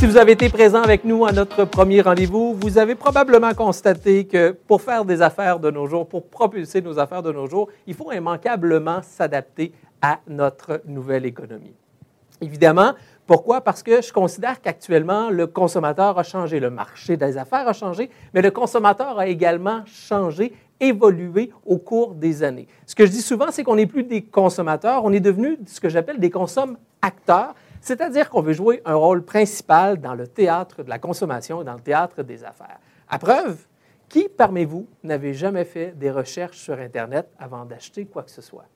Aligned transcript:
Si 0.00 0.06
vous 0.06 0.16
avez 0.16 0.32
été 0.32 0.48
présent 0.48 0.80
avec 0.80 1.04
nous 1.04 1.26
à 1.26 1.32
notre 1.32 1.66
premier 1.66 2.00
rendez-vous, 2.00 2.54
vous 2.54 2.78
avez 2.78 2.94
probablement 2.94 3.52
constaté 3.52 4.26
que 4.26 4.52
pour 4.52 4.80
faire 4.80 5.04
des 5.04 5.20
affaires 5.20 5.60
de 5.60 5.70
nos 5.70 5.86
jours, 5.86 6.08
pour 6.08 6.26
propulser 6.26 6.80
nos 6.80 6.98
affaires 6.98 7.22
de 7.22 7.30
nos 7.30 7.46
jours, 7.46 7.68
il 7.86 7.92
faut 7.92 8.10
immanquablement 8.10 9.02
s'adapter 9.02 9.74
à 10.00 10.20
notre 10.26 10.80
nouvelle 10.86 11.26
économie. 11.26 11.74
Évidemment, 12.40 12.94
pourquoi? 13.26 13.60
Parce 13.60 13.82
que 13.82 14.00
je 14.00 14.10
considère 14.10 14.62
qu'actuellement, 14.62 15.28
le 15.28 15.46
consommateur 15.46 16.18
a 16.18 16.22
changé, 16.22 16.60
le 16.60 16.70
marché 16.70 17.18
des 17.18 17.36
affaires 17.36 17.68
a 17.68 17.74
changé, 17.74 18.08
mais 18.32 18.40
le 18.40 18.50
consommateur 18.50 19.18
a 19.18 19.26
également 19.26 19.82
changé, 19.84 20.54
évolué 20.80 21.52
au 21.66 21.76
cours 21.76 22.14
des 22.14 22.42
années. 22.42 22.68
Ce 22.86 22.94
que 22.94 23.04
je 23.04 23.10
dis 23.10 23.20
souvent, 23.20 23.48
c'est 23.50 23.64
qu'on 23.64 23.76
n'est 23.76 23.84
plus 23.84 24.04
des 24.04 24.22
consommateurs, 24.22 25.04
on 25.04 25.12
est 25.12 25.20
devenu 25.20 25.58
ce 25.66 25.78
que 25.78 25.90
j'appelle 25.90 26.18
des 26.18 26.30
consommateurs, 26.30 27.54
c'est-à-dire 27.80 28.28
qu'on 28.30 28.42
veut 28.42 28.52
jouer 28.52 28.82
un 28.84 28.94
rôle 28.94 29.24
principal 29.24 30.00
dans 30.00 30.14
le 30.14 30.26
théâtre 30.26 30.82
de 30.82 30.88
la 30.88 30.98
consommation, 30.98 31.62
dans 31.62 31.74
le 31.74 31.80
théâtre 31.80 32.22
des 32.22 32.44
affaires. 32.44 32.78
À 33.08 33.18
preuve, 33.18 33.66
qui 34.08 34.28
parmi 34.28 34.64
vous 34.64 34.86
n'avait 35.02 35.34
jamais 35.34 35.64
fait 35.64 35.96
des 35.96 36.10
recherches 36.10 36.58
sur 36.58 36.78
Internet 36.78 37.28
avant 37.38 37.64
d'acheter 37.64 38.06
quoi 38.06 38.22
que 38.22 38.30
ce 38.30 38.42
soit? 38.42 38.66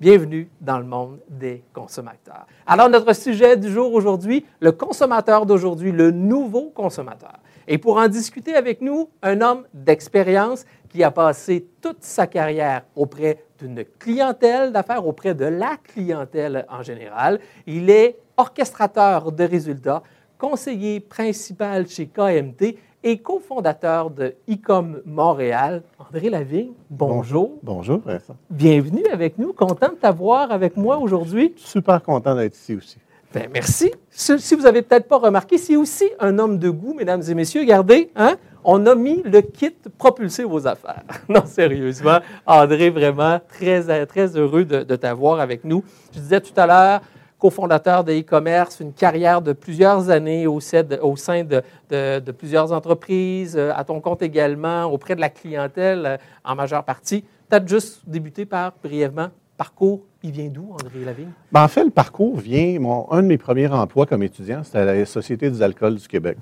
Bienvenue 0.00 0.50
dans 0.60 0.78
le 0.78 0.84
monde 0.84 1.20
des 1.28 1.62
consommateurs. 1.72 2.46
Alors, 2.66 2.88
notre 2.88 3.12
sujet 3.14 3.56
du 3.56 3.70
jour 3.70 3.94
aujourd'hui, 3.94 4.44
le 4.58 4.72
consommateur 4.72 5.46
d'aujourd'hui, 5.46 5.92
le 5.92 6.10
nouveau 6.10 6.70
consommateur. 6.70 7.38
Et 7.68 7.78
pour 7.78 7.96
en 7.96 8.08
discuter 8.08 8.56
avec 8.56 8.80
nous, 8.80 9.08
un 9.22 9.40
homme 9.40 9.64
d'expérience 9.72 10.66
qui 10.88 11.04
a 11.04 11.12
passé 11.12 11.68
toute 11.80 12.02
sa 12.02 12.26
carrière 12.26 12.82
auprès 12.96 13.43
d'une 13.64 13.84
clientèle 13.98 14.72
d'affaires, 14.72 15.06
auprès 15.06 15.34
de 15.34 15.46
la 15.46 15.76
clientèle 15.82 16.66
en 16.68 16.82
général. 16.82 17.40
Il 17.66 17.88
est 17.90 18.18
orchestrateur 18.36 19.32
de 19.32 19.44
résultats, 19.44 20.02
conseiller 20.38 21.00
principal 21.00 21.88
chez 21.88 22.06
KMT 22.06 22.76
et 23.02 23.18
cofondateur 23.18 24.10
de 24.10 24.34
Ecom 24.48 25.00
Montréal. 25.06 25.82
André 25.98 26.30
Lavigne, 26.30 26.72
bonjour. 26.90 27.52
Bonjour, 27.62 28.00
Vincent. 28.04 28.36
Bienvenue 28.50 29.06
avec 29.12 29.38
nous. 29.38 29.52
Content 29.52 29.88
de 29.88 29.94
t'avoir 29.96 30.50
avec 30.50 30.76
moi 30.76 30.98
aujourd'hui. 30.98 31.54
Super 31.56 32.02
content 32.02 32.34
d'être 32.34 32.54
ici 32.54 32.74
aussi. 32.74 32.98
Ben, 33.32 33.48
merci. 33.52 33.92
Si 34.10 34.54
vous 34.54 34.62
n'avez 34.62 34.82
peut-être 34.82 35.08
pas 35.08 35.18
remarqué, 35.18 35.58
c'est 35.58 35.76
aussi 35.76 36.04
un 36.20 36.38
homme 36.38 36.58
de 36.58 36.70
goût, 36.70 36.94
mesdames 36.94 37.22
et 37.28 37.34
messieurs. 37.34 37.62
Regardez, 37.62 38.10
hein? 38.14 38.36
On 38.64 38.86
a 38.86 38.94
mis 38.94 39.22
le 39.22 39.42
kit 39.42 39.76
propulser 39.98 40.44
vos 40.44 40.66
affaires. 40.66 41.02
non, 41.28 41.44
sérieusement, 41.46 42.18
André, 42.46 42.90
vraiment 42.90 43.40
très, 43.48 43.88
heureux 44.36 44.64
de, 44.64 44.96
t'avoir 44.96 45.40
avec 45.40 45.64
nous. 45.64 45.84
Je 46.14 46.20
disais 46.20 46.40
tout 46.40 46.58
à 46.58 46.66
l'heure, 46.66 47.00
cofondateur 47.38 48.04
de 48.04 48.12
e-commerce, 48.12 48.80
une 48.80 48.92
carrière 48.92 49.42
de 49.42 49.52
plusieurs 49.52 50.08
années 50.08 50.46
au, 50.46 50.60
sein 50.60 50.82
de, 50.82 52.30
plusieurs 52.32 52.72
entreprises, 52.72 53.56
euh, 53.56 53.72
à 53.74 53.84
ton 53.84 54.00
compte 54.00 54.22
également, 54.22 54.84
auprès 54.84 55.14
de 55.14 55.20
la 55.20 55.28
clientèle 55.28 56.06
euh, 56.06 56.16
en 56.44 56.54
majeure 56.54 56.84
partie. 56.84 57.24
Peut-être 57.48 57.68
juste 57.68 58.00
débuter 58.06 58.46
par 58.46 58.72
brièvement 58.82 59.28
parcours, 59.56 60.02
il 60.22 60.32
vient 60.32 60.48
d'où, 60.48 60.72
André 60.72 61.04
Lavigne? 61.04 61.30
Ben, 61.52 61.64
en 61.64 61.68
fait, 61.68 61.84
le 61.84 61.90
parcours 61.90 62.36
vient, 62.36 62.78
mon, 62.80 63.10
un 63.10 63.22
de 63.22 63.28
mes 63.28 63.38
premiers 63.38 63.68
emplois 63.68 64.06
comme 64.06 64.22
étudiant, 64.22 64.62
c'était 64.64 64.78
à 64.78 64.84
la 64.84 65.04
Société 65.06 65.50
des 65.50 65.62
alcools 65.62 65.96
du 65.96 66.08
Québec. 66.08 66.38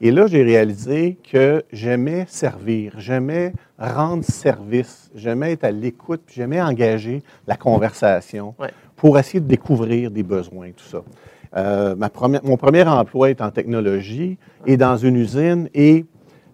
Et 0.00 0.10
là, 0.10 0.26
j'ai 0.26 0.42
réalisé 0.42 1.18
que 1.30 1.64
j'aimais 1.72 2.26
servir, 2.28 2.94
j'aimais 2.98 3.52
rendre 3.78 4.24
service, 4.24 5.10
j'aimais 5.14 5.52
être 5.52 5.64
à 5.64 5.70
l'écoute, 5.70 6.22
j'aimais 6.28 6.60
engager 6.60 7.22
la 7.46 7.56
conversation 7.56 8.54
pour 8.96 9.18
essayer 9.18 9.40
de 9.40 9.46
découvrir 9.46 10.10
des 10.10 10.22
besoins, 10.22 10.70
tout 10.70 10.84
ça. 10.84 11.02
Euh, 11.56 11.96
ma 11.96 12.10
première, 12.10 12.44
mon 12.44 12.56
premier 12.56 12.82
emploi 12.84 13.30
est 13.30 13.40
en 13.40 13.50
technologie 13.50 14.36
et 14.66 14.76
dans 14.76 14.96
une 14.96 15.16
usine 15.16 15.68
et 15.72 16.04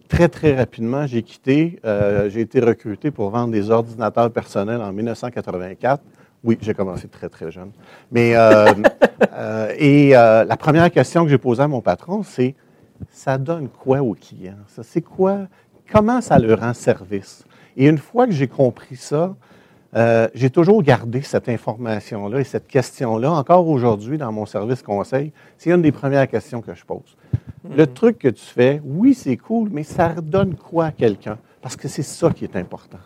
très, 0.09 0.29
très 0.29 0.57
rapidement, 0.57 1.07
j'ai 1.07 1.23
quitté. 1.23 1.81
Euh, 1.85 2.29
j'ai 2.31 2.41
été 2.41 2.61
recruté 2.61 3.11
pour 3.11 3.31
vendre 3.31 3.53
des 3.53 3.71
ordinateurs 3.71 4.31
personnels 4.31 4.81
en 4.81 4.93
1984. 4.93 6.03
Oui, 6.43 6.59
j'ai 6.61 6.75
commencé 6.75 7.09
très, 7.09 7.29
très 7.29 7.51
jeune. 7.51 7.71
Mais, 8.13 8.37
euh, 8.37 8.67
euh, 9.33 9.73
et 9.79 10.11
la 10.11 10.57
première 10.57 10.91
question 10.91 11.25
que 11.25 11.31
j'ai 11.31 11.39
posée 11.39 11.63
à 11.63 11.69
mon 11.69 11.81
patron, 11.81 12.23
c'est 12.23 12.55
ça 13.11 13.39
donne 13.39 13.69
quoi 13.69 14.03
aux 14.03 14.15
clients? 14.15 14.55
Ça, 14.69 14.83
c'est 14.83 15.03
quoi? 15.03 15.41
Comment 15.91 16.21
ça 16.21 16.39
leur 16.39 16.61
rend 16.61 16.75
service? 16.75 17.45
Et 17.77 17.87
une 17.89 17.99
fois 17.99 18.27
que 18.27 18.33
j'ai 18.33 18.47
compris 18.49 18.97
ça, 18.97 19.35
j'ai 20.35 20.51
toujours 20.51 20.83
gardé 20.83 21.23
cette 21.23 21.49
information-là 21.49 22.41
et 22.41 22.45
cette 22.45 22.67
question-là. 22.67 23.33
Encore 23.33 23.67
aujourd'hui, 23.69 24.19
dans 24.19 24.33
mon 24.33 24.45
service 24.45 24.83
conseil, 24.83 25.33
c'est 25.57 25.71
une 25.71 25.83
des 25.83 25.93
premières 25.93 26.29
questions 26.29 26.61
que 26.61 26.75
je 26.75 26.85
pose. 26.85 27.17
Le 27.69 27.87
truc 27.87 28.19
que 28.19 28.29
tu 28.29 28.45
fais, 28.45 28.81
oui, 28.85 29.15
c'est 29.15 29.37
cool, 29.37 29.69
mais 29.73 29.85
ça 29.85 30.09
redonne 30.09 30.55
quoi 30.55 30.87
à 30.87 30.93
quelqu'un? 30.93 31.39
Parce 31.63 31.77
que 31.77 31.89
c'est 31.89 32.03
ça 32.03 32.31
qui 32.31 32.45
est 32.45 32.57
important. 32.57 32.99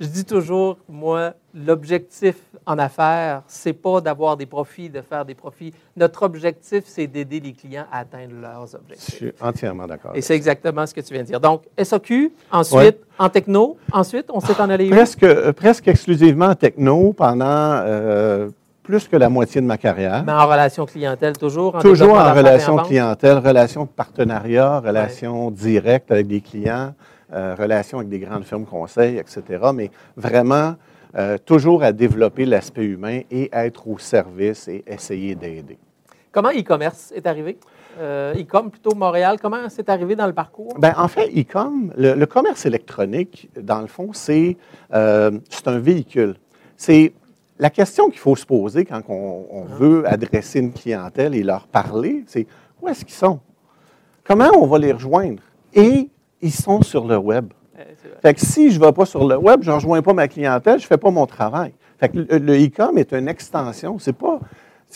Je 0.00 0.06
dis 0.06 0.24
toujours, 0.24 0.78
moi, 0.88 1.34
l'objectif 1.54 2.34
en 2.64 2.78
affaires, 2.78 3.42
c'est 3.46 3.74
pas 3.74 4.00
d'avoir 4.00 4.34
des 4.36 4.46
profits, 4.46 4.88
de 4.88 5.02
faire 5.02 5.26
des 5.26 5.34
profits. 5.34 5.74
Notre 5.94 6.22
objectif, 6.22 6.84
c'est 6.86 7.06
d'aider 7.06 7.38
les 7.38 7.52
clients 7.52 7.84
à 7.92 7.98
atteindre 7.98 8.32
leurs 8.40 8.74
objectifs. 8.74 9.10
Je 9.10 9.16
suis 9.16 9.32
entièrement 9.42 9.86
d'accord. 9.86 10.12
Et 10.14 10.22
c'est 10.22 10.34
exactement 10.34 10.86
ce 10.86 10.94
que 10.94 11.02
tu 11.02 11.12
viens 11.12 11.22
de 11.22 11.28
dire. 11.28 11.40
Donc, 11.40 11.64
SOQ, 11.80 12.32
ensuite 12.50 12.96
en 13.18 13.28
techno, 13.28 13.76
ensuite, 13.92 14.26
on 14.32 14.40
s'est 14.40 14.58
en 14.58 14.70
allé 14.70 14.88
presque, 14.88 15.22
euh, 15.22 15.52
presque 15.52 15.86
exclusivement 15.86 16.46
en 16.46 16.54
techno 16.54 17.12
pendant 17.12 17.44
euh, 17.84 18.48
plus 18.90 19.06
que 19.06 19.16
la 19.16 19.28
moitié 19.28 19.60
de 19.60 19.66
ma 19.66 19.78
carrière. 19.78 20.24
Mais 20.26 20.32
en 20.32 20.48
relation 20.48 20.84
clientèle, 20.84 21.38
toujours? 21.38 21.76
En 21.76 21.80
toujours 21.80 22.18
en 22.18 22.34
relation 22.34 22.76
clientèle, 22.78 23.38
relation 23.38 23.84
de 23.84 23.88
partenariat, 23.88 24.80
relation 24.80 25.52
directe 25.52 26.10
avec 26.10 26.26
des 26.26 26.40
clients, 26.40 26.92
euh, 27.32 27.54
relation 27.56 27.98
avec 27.98 28.10
des 28.10 28.18
grandes 28.18 28.44
firmes 28.44 28.66
conseils, 28.66 29.16
etc. 29.16 29.42
Mais 29.72 29.92
vraiment, 30.16 30.74
euh, 31.16 31.38
toujours 31.38 31.84
à 31.84 31.92
développer 31.92 32.44
l'aspect 32.46 32.84
humain 32.84 33.20
et 33.30 33.48
être 33.52 33.86
au 33.86 33.96
service 33.98 34.66
et 34.66 34.82
essayer 34.88 35.36
d'aider. 35.36 35.78
Comment 36.32 36.50
e-commerce 36.50 37.12
est 37.14 37.28
arrivé? 37.28 37.58
Euh, 38.00 38.34
e-com 38.34 38.70
plutôt 38.72 38.96
Montréal, 38.96 39.36
comment 39.40 39.68
c'est 39.68 39.88
arrivé 39.88 40.16
dans 40.16 40.26
le 40.26 40.32
parcours? 40.32 40.74
Bien, 40.80 40.94
en 40.96 41.06
fait, 41.06 41.28
e-com, 41.28 41.92
le, 41.96 42.24
commerce 42.24 42.66
électronique, 42.66 43.50
dans 43.60 43.80
le 43.80 43.86
fond, 43.86 44.10
c'est 44.12 44.56
un 44.90 45.78
véhicule. 45.78 46.34
C'est 46.76 47.12
la 47.60 47.68
question 47.68 48.08
qu'il 48.08 48.18
faut 48.18 48.34
se 48.34 48.46
poser 48.46 48.86
quand 48.86 49.02
on, 49.08 49.64
veut 49.78 50.08
adresser 50.08 50.60
une 50.60 50.72
clientèle 50.72 51.34
et 51.34 51.42
leur 51.42 51.66
parler, 51.66 52.24
c'est 52.26 52.46
où 52.80 52.88
est-ce 52.88 53.04
qu'ils 53.04 53.14
sont? 53.14 53.38
Comment 54.24 54.50
on 54.56 54.66
va 54.66 54.78
les 54.78 54.92
rejoindre? 54.92 55.42
Et 55.74 56.08
ils 56.40 56.52
sont 56.52 56.80
sur 56.80 57.06
le 57.06 57.18
web. 57.18 57.52
Fait 58.22 58.34
que 58.34 58.40
si 58.40 58.70
je 58.70 58.80
ne 58.80 58.84
vais 58.84 58.92
pas 58.92 59.04
sur 59.04 59.28
le 59.28 59.36
web, 59.36 59.62
je 59.62 59.70
ne 59.70 59.74
rejoins 59.74 60.00
pas 60.00 60.14
ma 60.14 60.26
clientèle, 60.26 60.78
je 60.78 60.84
ne 60.84 60.88
fais 60.88 60.96
pas 60.96 61.10
mon 61.10 61.26
travail. 61.26 61.74
Fait 61.98 62.08
que 62.08 62.18
le 62.18 62.64
e-com 62.64 62.96
est 62.96 63.12
une 63.12 63.28
extension. 63.28 63.98
C'est 63.98 64.14
pas. 64.14 64.40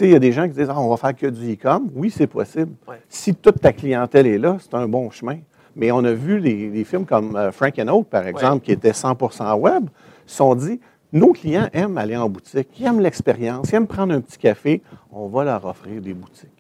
il 0.01 0.11
y 0.11 0.15
a 0.15 0.19
des 0.19 0.33
gens 0.33 0.49
qui 0.49 0.55
disent 0.55 0.71
ah, 0.71 0.81
on 0.81 0.89
va 0.89 0.97
faire 0.97 1.15
que 1.15 1.27
du 1.27 1.53
e-com. 1.53 1.91
Oui, 1.95 2.11
c'est 2.11 2.27
possible. 2.27 2.73
Si 3.11 3.35
toute 3.35 3.61
ta 3.61 3.75
clientèle 3.75 4.27
est 4.27 4.39
là, 4.39 4.57
c'est 4.59 4.75
un 4.75 4.89
bon 4.89 5.11
chemin. 5.11 5.39
Mais 5.77 5.93
on 5.93 6.03
a 6.05 6.13
vu 6.13 6.41
des, 6.41 6.85
films 6.85 7.05
comme 7.05 7.37
euh, 7.37 7.53
Frank 7.53 7.79
and 7.79 7.89
Oak, 7.89 8.07
par 8.07 8.27
exemple, 8.27 8.65
qui 8.65 8.73
étaient 8.73 8.93
100% 8.93 9.59
web, 9.59 9.87
se 10.25 10.37
sont 10.37 10.55
dit 10.55 10.81
nos 11.15 11.33
clients 11.33 11.69
aiment 11.73 11.97
aller 11.97 12.17
en 12.17 12.29
boutique, 12.29 12.69
ils 12.79 12.87
aiment 12.87 13.01
l'expérience, 13.01 13.71
ils 13.71 13.77
aiment 13.77 13.87
prendre 13.87 14.13
un 14.13 14.21
petit 14.21 14.37
café. 14.37 14.83
On 15.11 15.29
va 15.29 15.45
leur 15.45 15.65
offrir 15.65 16.03
des 16.03 16.13
boutiques. 16.13 16.54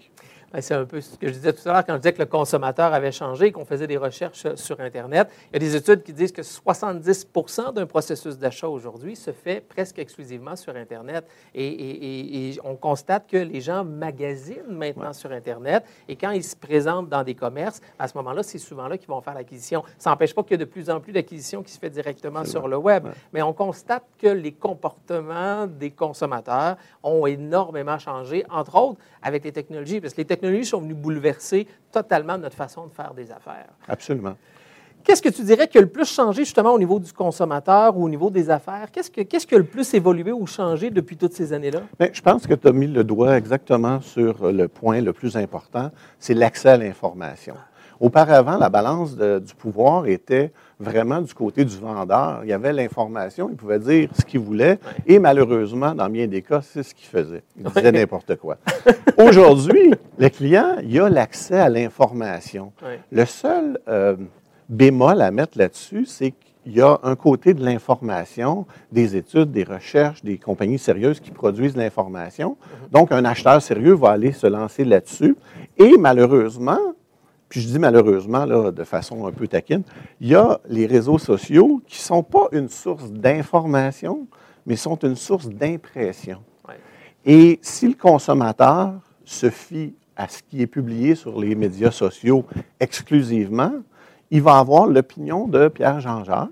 C'est 0.60 0.74
un 0.74 0.84
peu 0.84 1.00
ce 1.00 1.16
que 1.16 1.28
je 1.28 1.32
disais 1.32 1.52
tout 1.52 1.68
à 1.68 1.72
l'heure 1.72 1.84
quand 1.84 1.94
je 1.94 1.98
disais 1.98 2.12
que 2.12 2.20
le 2.20 2.26
consommateur 2.26 2.92
avait 2.94 3.12
changé 3.12 3.46
et 3.46 3.52
qu'on 3.52 3.64
faisait 3.64 3.86
des 3.86 3.96
recherches 3.96 4.54
sur 4.54 4.80
Internet. 4.80 5.28
Il 5.50 5.54
y 5.54 5.56
a 5.56 5.58
des 5.58 5.76
études 5.76 6.02
qui 6.02 6.12
disent 6.12 6.32
que 6.32 6.42
70 6.42 7.26
d'un 7.74 7.86
processus 7.86 8.38
d'achat 8.38 8.68
aujourd'hui 8.68 9.16
se 9.16 9.32
fait 9.32 9.60
presque 9.60 9.98
exclusivement 9.98 10.54
sur 10.56 10.76
Internet. 10.76 11.26
Et, 11.54 12.56
on 12.62 12.76
constate 12.76 13.26
que 13.28 13.36
les 13.36 13.60
gens 13.60 13.84
magasinent 13.84 14.62
maintenant 14.68 15.12
sur 15.12 15.32
Internet 15.32 15.84
et 16.08 16.16
quand 16.16 16.30
ils 16.30 16.44
se 16.44 16.56
présentent 16.56 17.08
dans 17.08 17.24
des 17.24 17.34
commerces, 17.34 17.80
à 17.98 18.06
ce 18.06 18.16
moment-là, 18.18 18.42
c'est 18.42 18.58
souvent 18.58 18.86
là 18.86 18.96
qu'ils 18.96 19.08
vont 19.08 19.20
faire 19.20 19.34
l'acquisition. 19.34 19.82
Ça 19.98 20.10
n'empêche 20.10 20.34
pas 20.34 20.42
qu'il 20.42 20.52
y 20.52 20.62
a 20.62 20.64
de 20.64 20.70
plus 20.70 20.88
en 20.88 21.00
plus 21.00 21.12
d'acquisitions 21.12 21.62
qui 21.62 21.72
se 21.72 21.78
fait 21.78 21.90
directement 21.90 22.44
sur 22.44 22.68
le 22.68 22.76
web, 22.76 23.08
mais 23.32 23.42
on 23.42 23.52
constate 23.52 24.04
que 24.18 24.28
les 24.28 24.52
comportements 24.52 25.66
des 25.66 25.90
consommateurs 25.90 26.76
ont 27.02 27.26
énormément 27.26 27.98
changé, 27.98 28.44
entre 28.50 28.76
autres 28.76 29.00
avec 29.22 29.44
les 29.44 29.52
technologies, 29.52 30.00
parce 30.00 30.14
que 30.14 30.20
les 30.20 30.26
technologies 30.26 30.43
sont 30.64 30.80
venues 30.80 30.94
bouleverser 30.94 31.66
totalement 31.92 32.38
notre 32.38 32.56
façon 32.56 32.86
de 32.86 32.92
faire 32.92 33.14
des 33.14 33.30
affaires. 33.30 33.68
Absolument. 33.88 34.36
Qu'est-ce 35.04 35.20
que 35.20 35.28
tu 35.28 35.42
dirais 35.42 35.68
qui 35.68 35.76
a 35.76 35.82
le 35.82 35.86
plus 35.86 36.10
changé 36.10 36.44
justement 36.44 36.72
au 36.72 36.78
niveau 36.78 36.98
du 36.98 37.12
consommateur 37.12 37.94
ou 37.94 38.04
au 38.04 38.08
niveau 38.08 38.30
des 38.30 38.48
affaires? 38.48 38.90
Qu'est-ce, 38.90 39.10
que, 39.10 39.20
qu'est-ce 39.20 39.46
qui 39.46 39.54
a 39.54 39.58
le 39.58 39.64
plus 39.64 39.92
évolué 39.92 40.32
ou 40.32 40.46
changé 40.46 40.88
depuis 40.90 41.18
toutes 41.18 41.34
ces 41.34 41.52
années-là? 41.52 41.82
Bien, 42.00 42.08
je 42.10 42.22
pense 42.22 42.46
que 42.46 42.54
tu 42.54 42.68
as 42.68 42.72
mis 42.72 42.86
le 42.86 43.04
doigt 43.04 43.36
exactement 43.36 44.00
sur 44.00 44.50
le 44.50 44.66
point 44.66 45.02
le 45.02 45.12
plus 45.12 45.36
important, 45.36 45.90
c'est 46.18 46.32
l'accès 46.32 46.70
à 46.70 46.76
l'information. 46.78 47.54
Auparavant, 48.00 48.58
la 48.58 48.68
balance 48.68 49.16
du 49.16 49.54
pouvoir 49.54 50.06
était 50.06 50.52
vraiment 50.78 51.20
du 51.20 51.32
côté 51.34 51.64
du 51.64 51.76
vendeur. 51.76 52.40
Il 52.42 52.48
y 52.48 52.52
avait 52.52 52.72
l'information, 52.72 53.48
il 53.50 53.56
pouvait 53.56 53.78
dire 53.78 54.08
ce 54.18 54.24
qu'il 54.24 54.40
voulait, 54.40 54.78
et 55.06 55.18
malheureusement, 55.18 55.94
dans 55.94 56.08
bien 56.08 56.26
des 56.26 56.42
cas, 56.42 56.60
c'est 56.62 56.82
ce 56.82 56.94
qu'il 56.94 57.08
faisait. 57.08 57.42
Il 57.58 57.64
disait 57.64 57.92
n'importe 57.92 58.36
quoi. 58.36 58.58
Aujourd'hui, 59.18 59.92
le 60.18 60.28
client, 60.28 60.76
il 60.82 61.00
a 61.00 61.08
l'accès 61.08 61.58
à 61.58 61.68
l'information. 61.68 62.72
Le 63.10 63.24
seul 63.24 63.78
euh, 63.88 64.16
bémol 64.68 65.20
à 65.20 65.30
mettre 65.30 65.58
là-dessus, 65.58 66.06
c'est 66.06 66.32
qu'il 66.32 66.76
y 66.76 66.80
a 66.80 66.98
un 67.02 67.16
côté 67.16 67.54
de 67.54 67.64
l'information, 67.64 68.66
des 68.90 69.16
études, 69.16 69.50
des 69.50 69.64
recherches, 69.64 70.22
des 70.22 70.38
compagnies 70.38 70.78
sérieuses 70.78 71.20
qui 71.20 71.30
produisent 71.30 71.76
l'information. 71.76 72.50
Mhm. 72.50 72.88
Donc, 72.90 73.12
un 73.12 73.24
acheteur 73.24 73.60
sérieux 73.62 73.94
va 73.94 74.10
aller 74.10 74.32
se 74.32 74.46
lancer 74.46 74.84
là-dessus. 74.84 75.36
Et 75.78 75.96
malheureusement, 75.98 76.80
puis 77.48 77.60
je 77.60 77.68
dis 77.68 77.78
malheureusement, 77.78 78.44
là, 78.44 78.70
de 78.70 78.84
façon 78.84 79.26
un 79.26 79.32
peu 79.32 79.46
taquine, 79.46 79.82
il 80.20 80.28
y 80.28 80.34
a 80.34 80.60
les 80.68 80.86
réseaux 80.86 81.18
sociaux 81.18 81.80
qui 81.86 82.00
ne 82.00 82.04
sont 82.04 82.22
pas 82.22 82.48
une 82.52 82.68
source 82.68 83.10
d'information, 83.10 84.26
mais 84.66 84.76
sont 84.76 84.96
une 84.96 85.16
source 85.16 85.48
d'impression. 85.48 86.42
Et 87.24 87.58
si 87.62 87.88
le 87.88 87.94
consommateur 87.94 88.94
se 89.24 89.50
fie 89.50 89.94
à 90.16 90.28
ce 90.28 90.42
qui 90.42 90.62
est 90.62 90.66
publié 90.66 91.14
sur 91.14 91.40
les 91.40 91.54
médias 91.54 91.90
sociaux 91.90 92.44
exclusivement, 92.80 93.72
il 94.30 94.42
va 94.42 94.58
avoir 94.58 94.86
l'opinion 94.86 95.46
de 95.46 95.68
Pierre-Jean-Jacques, 95.68 96.50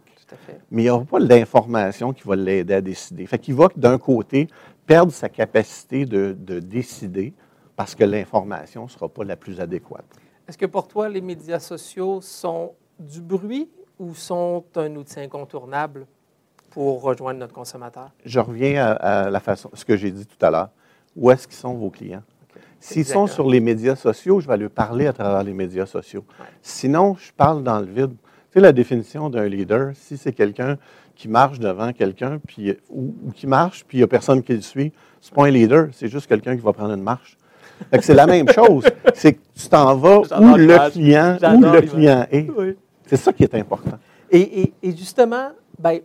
mais 0.71 0.83
il 0.83 0.85
n'y 0.85 0.91
aura 0.91 1.05
pas 1.05 1.19
l'information 1.19 2.13
qui 2.13 2.23
va 2.27 2.37
l'aider 2.37 2.75
à 2.75 2.81
décider. 2.81 3.27
Fait 3.27 3.39
qu'il 3.39 3.55
va, 3.55 3.69
d'un 3.77 3.99
côté, 3.99 4.49
perdre 4.87 5.13
sa 5.13 5.29
capacité 5.29 6.07
de, 6.07 6.35
de 6.39 6.59
décider 6.59 7.35
parce 7.77 7.95
que 7.95 8.05
l'information 8.05 8.85
ne 8.85 8.89
sera 8.89 9.09
pas 9.09 9.25
la 9.25 9.37
plus 9.37 9.61
adéquate. 9.61 10.05
Est-ce 10.49 10.59
que 10.59 10.67
pour 10.67 10.89
toi, 10.89 11.09
les 11.09 11.21
médias 11.21 11.61
sociaux 11.61 12.21
sont 12.21 12.73
du 12.99 13.21
bruit 13.21 13.71
ou 13.99 14.15
sont 14.15 14.65
un 14.77 14.95
outil 14.97 15.21
incontournable 15.21 16.07
pour 16.71 17.03
rejoindre 17.03 17.41
notre 17.41 17.55
consommateur? 17.55 18.11
Je 18.25 18.41
reviens 18.41 18.85
à, 18.85 19.31
la 19.31 19.41
façon, 19.41 19.71
ce 19.73 19.85
que 19.85 19.97
j'ai 19.97 20.11
dit 20.11 20.27
tout 20.27 20.45
à 20.45 20.51
l'heure. 20.51 20.71
Où 21.15 21.31
est-ce 21.31 21.47
qu'ils 21.47 21.57
sont 21.57 21.75
vos 21.75 21.91
clients? 21.91 22.23
S'ils 22.81 23.05
sont 23.05 23.29
sur 23.29 23.49
les 23.49 23.61
médias 23.61 23.95
sociaux, 23.95 24.41
je 24.41 24.49
vais 24.49 24.57
leur 24.57 24.71
parler 24.71 25.07
à 25.07 25.13
travers 25.13 25.45
les 25.45 25.53
médias 25.53 25.87
sociaux. 25.87 26.25
Sinon, 26.63 27.15
je 27.15 27.33
parle 27.33 27.63
dans 27.63 27.79
le 27.79 27.87
vide. 27.87 28.17
Tu 28.51 28.55
sais, 28.55 28.61
la 28.61 28.73
définition 28.73 29.31
d'un 29.31 29.47
leader, 29.47 29.93
si 29.95 30.19
c'est 30.19 30.33
quelqu'un 30.33 30.77
qui 31.15 31.29
marche 31.29 31.61
devant 31.61 31.93
quelqu'un, 31.93 32.41
puis, 32.45 32.77
ou, 32.91 33.15
qui 33.35 33.47
marche, 33.47 33.85
puis 33.85 33.99
il 33.99 34.01
n'y 34.01 34.05
a 34.05 34.09
personne 34.09 34.43
qui 34.43 34.53
le 34.55 34.61
suit, 34.61 34.93
c'est 35.21 35.33
pas 35.33 35.47
un 35.47 35.51
leader, 35.51 35.89
c'est 35.93 36.09
juste 36.09 36.27
quelqu'un 36.27 36.57
qui 36.57 36.63
va 36.63 36.73
prendre 36.73 36.93
une 36.93 37.03
marche. 37.03 37.39
C'est 38.01 38.15
la 38.15 38.27
même 38.27 38.49
chose. 38.49 38.85
C'est 39.15 39.35
que 39.35 39.41
tu 39.55 39.69
t'en 39.69 39.95
vas 39.97 40.19
où 40.19 40.57
le 40.57 40.91
client, 40.91 41.37
où 41.57 41.61
le 41.61 41.81
client 41.83 42.27
est. 42.31 42.49
C'est 43.07 43.17
ça 43.17 43.33
qui 43.33 43.43
est 43.43 43.55
important. 43.55 43.99
Et, 44.31 44.73
justement, 44.83 45.51
ben, 45.79 46.01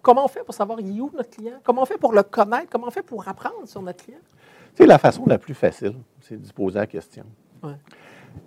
comment 0.00 0.24
on 0.24 0.28
fait 0.28 0.44
pour 0.44 0.54
savoir 0.54 0.78
où 0.78 1.10
notre 1.16 1.30
client? 1.30 1.54
Comment 1.64 1.82
on 1.82 1.86
fait 1.86 1.98
pour 1.98 2.12
le 2.12 2.22
connaître? 2.22 2.68
Comment 2.70 2.86
on 2.86 2.90
fait 2.90 3.02
pour 3.02 3.26
apprendre 3.26 3.66
sur 3.66 3.82
notre 3.82 4.04
client? 4.04 4.20
C'est 4.74 4.86
la 4.86 4.98
façon 4.98 5.24
la 5.26 5.38
plus 5.38 5.54
facile, 5.54 5.94
c'est 6.20 6.40
de 6.40 6.46
se 6.46 6.52
poser 6.52 6.78
la 6.78 6.86
question. 6.86 7.24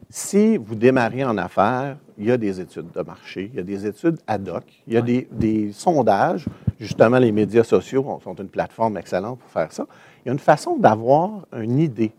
Si 0.10 0.58
vous 0.58 0.76
démarrez 0.76 1.24
en 1.24 1.38
affaires, 1.38 1.98
il 2.18 2.26
y 2.26 2.32
a 2.32 2.38
des 2.38 2.60
études 2.60 2.92
de 2.92 3.02
marché, 3.02 3.52
il 3.54 3.58
y 3.58 3.60
a 3.60 3.64
des 3.64 3.86
études 3.86 4.18
ad 4.26 4.48
hoc, 4.48 4.64
il 4.88 4.94
y 4.94 4.98
a 4.98 5.02
des, 5.02 5.28
des, 5.32 5.72
sondages. 5.74 6.46
Justement, 6.80 7.20
les 7.20 7.32
médias 7.32 7.64
sociaux 7.64 8.20
sont 8.24 8.36
une 8.36 8.48
plateforme 8.48 8.98
excellente 8.98 9.40
pour 9.40 9.50
faire 9.50 9.72
ça. 9.72 9.86
Il 10.24 10.28
y 10.28 10.30
a 10.30 10.34
une 10.34 10.40
façon 10.40 10.78
d'avoir 10.78 11.46
une 11.54 11.80
idée 11.80 12.14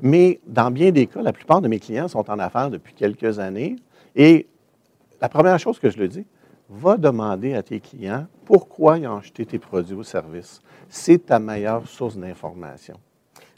mais 0.00 0.40
dans 0.46 0.70
bien 0.70 0.90
des 0.90 1.06
cas, 1.06 1.22
la 1.22 1.32
plupart 1.32 1.60
de 1.60 1.68
mes 1.68 1.78
clients 1.78 2.08
sont 2.08 2.30
en 2.30 2.38
affaires 2.38 2.70
depuis 2.70 2.94
quelques 2.94 3.38
années. 3.38 3.76
Et 4.16 4.46
la 5.20 5.28
première 5.28 5.58
chose 5.58 5.78
que 5.78 5.90
je 5.90 5.98
le 5.98 6.08
dis, 6.08 6.26
va 6.68 6.96
demander 6.96 7.54
à 7.54 7.62
tes 7.62 7.80
clients 7.80 8.26
pourquoi 8.44 8.98
ils 8.98 9.06
ont 9.06 9.18
acheté 9.18 9.44
tes 9.44 9.58
produits 9.58 9.94
ou 9.94 10.02
services. 10.02 10.60
C'est 10.88 11.26
ta 11.26 11.38
meilleure 11.38 11.86
source 11.86 12.16
d'information. 12.16 12.98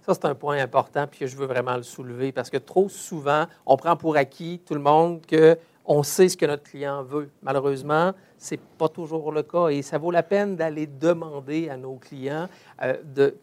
Ça, 0.04 0.12
c'est 0.12 0.26
un 0.26 0.34
point 0.34 0.58
important, 0.58 1.06
puis 1.06 1.26
je 1.26 1.36
veux 1.36 1.46
vraiment 1.46 1.76
le 1.76 1.82
soulever, 1.82 2.32
parce 2.32 2.50
que 2.50 2.58
trop 2.58 2.90
souvent, 2.90 3.46
on 3.64 3.76
prend 3.76 3.96
pour 3.96 4.16
acquis, 4.16 4.60
tout 4.66 4.75
le 4.75 4.80
monde, 4.80 5.25
que 5.25 5.56
on 5.86 6.02
sait 6.02 6.28
ce 6.28 6.36
que 6.36 6.46
notre 6.46 6.62
client 6.62 7.02
veut. 7.02 7.31
Malheureusement, 7.42 8.12
ce 8.38 8.54
n'est 8.54 8.60
pas 8.78 8.88
toujours 8.88 9.32
le 9.32 9.42
cas 9.42 9.69
et 9.69 9.82
ça 9.82 9.98
vaut 9.98 10.10
la 10.10 10.22
peine 10.22 10.56
d'aller 10.56 10.86
demander 10.86 11.69
à 11.69 11.76
nos 11.76 11.96
clients 11.96 12.48
euh, 12.82 12.96
de 13.04 13.36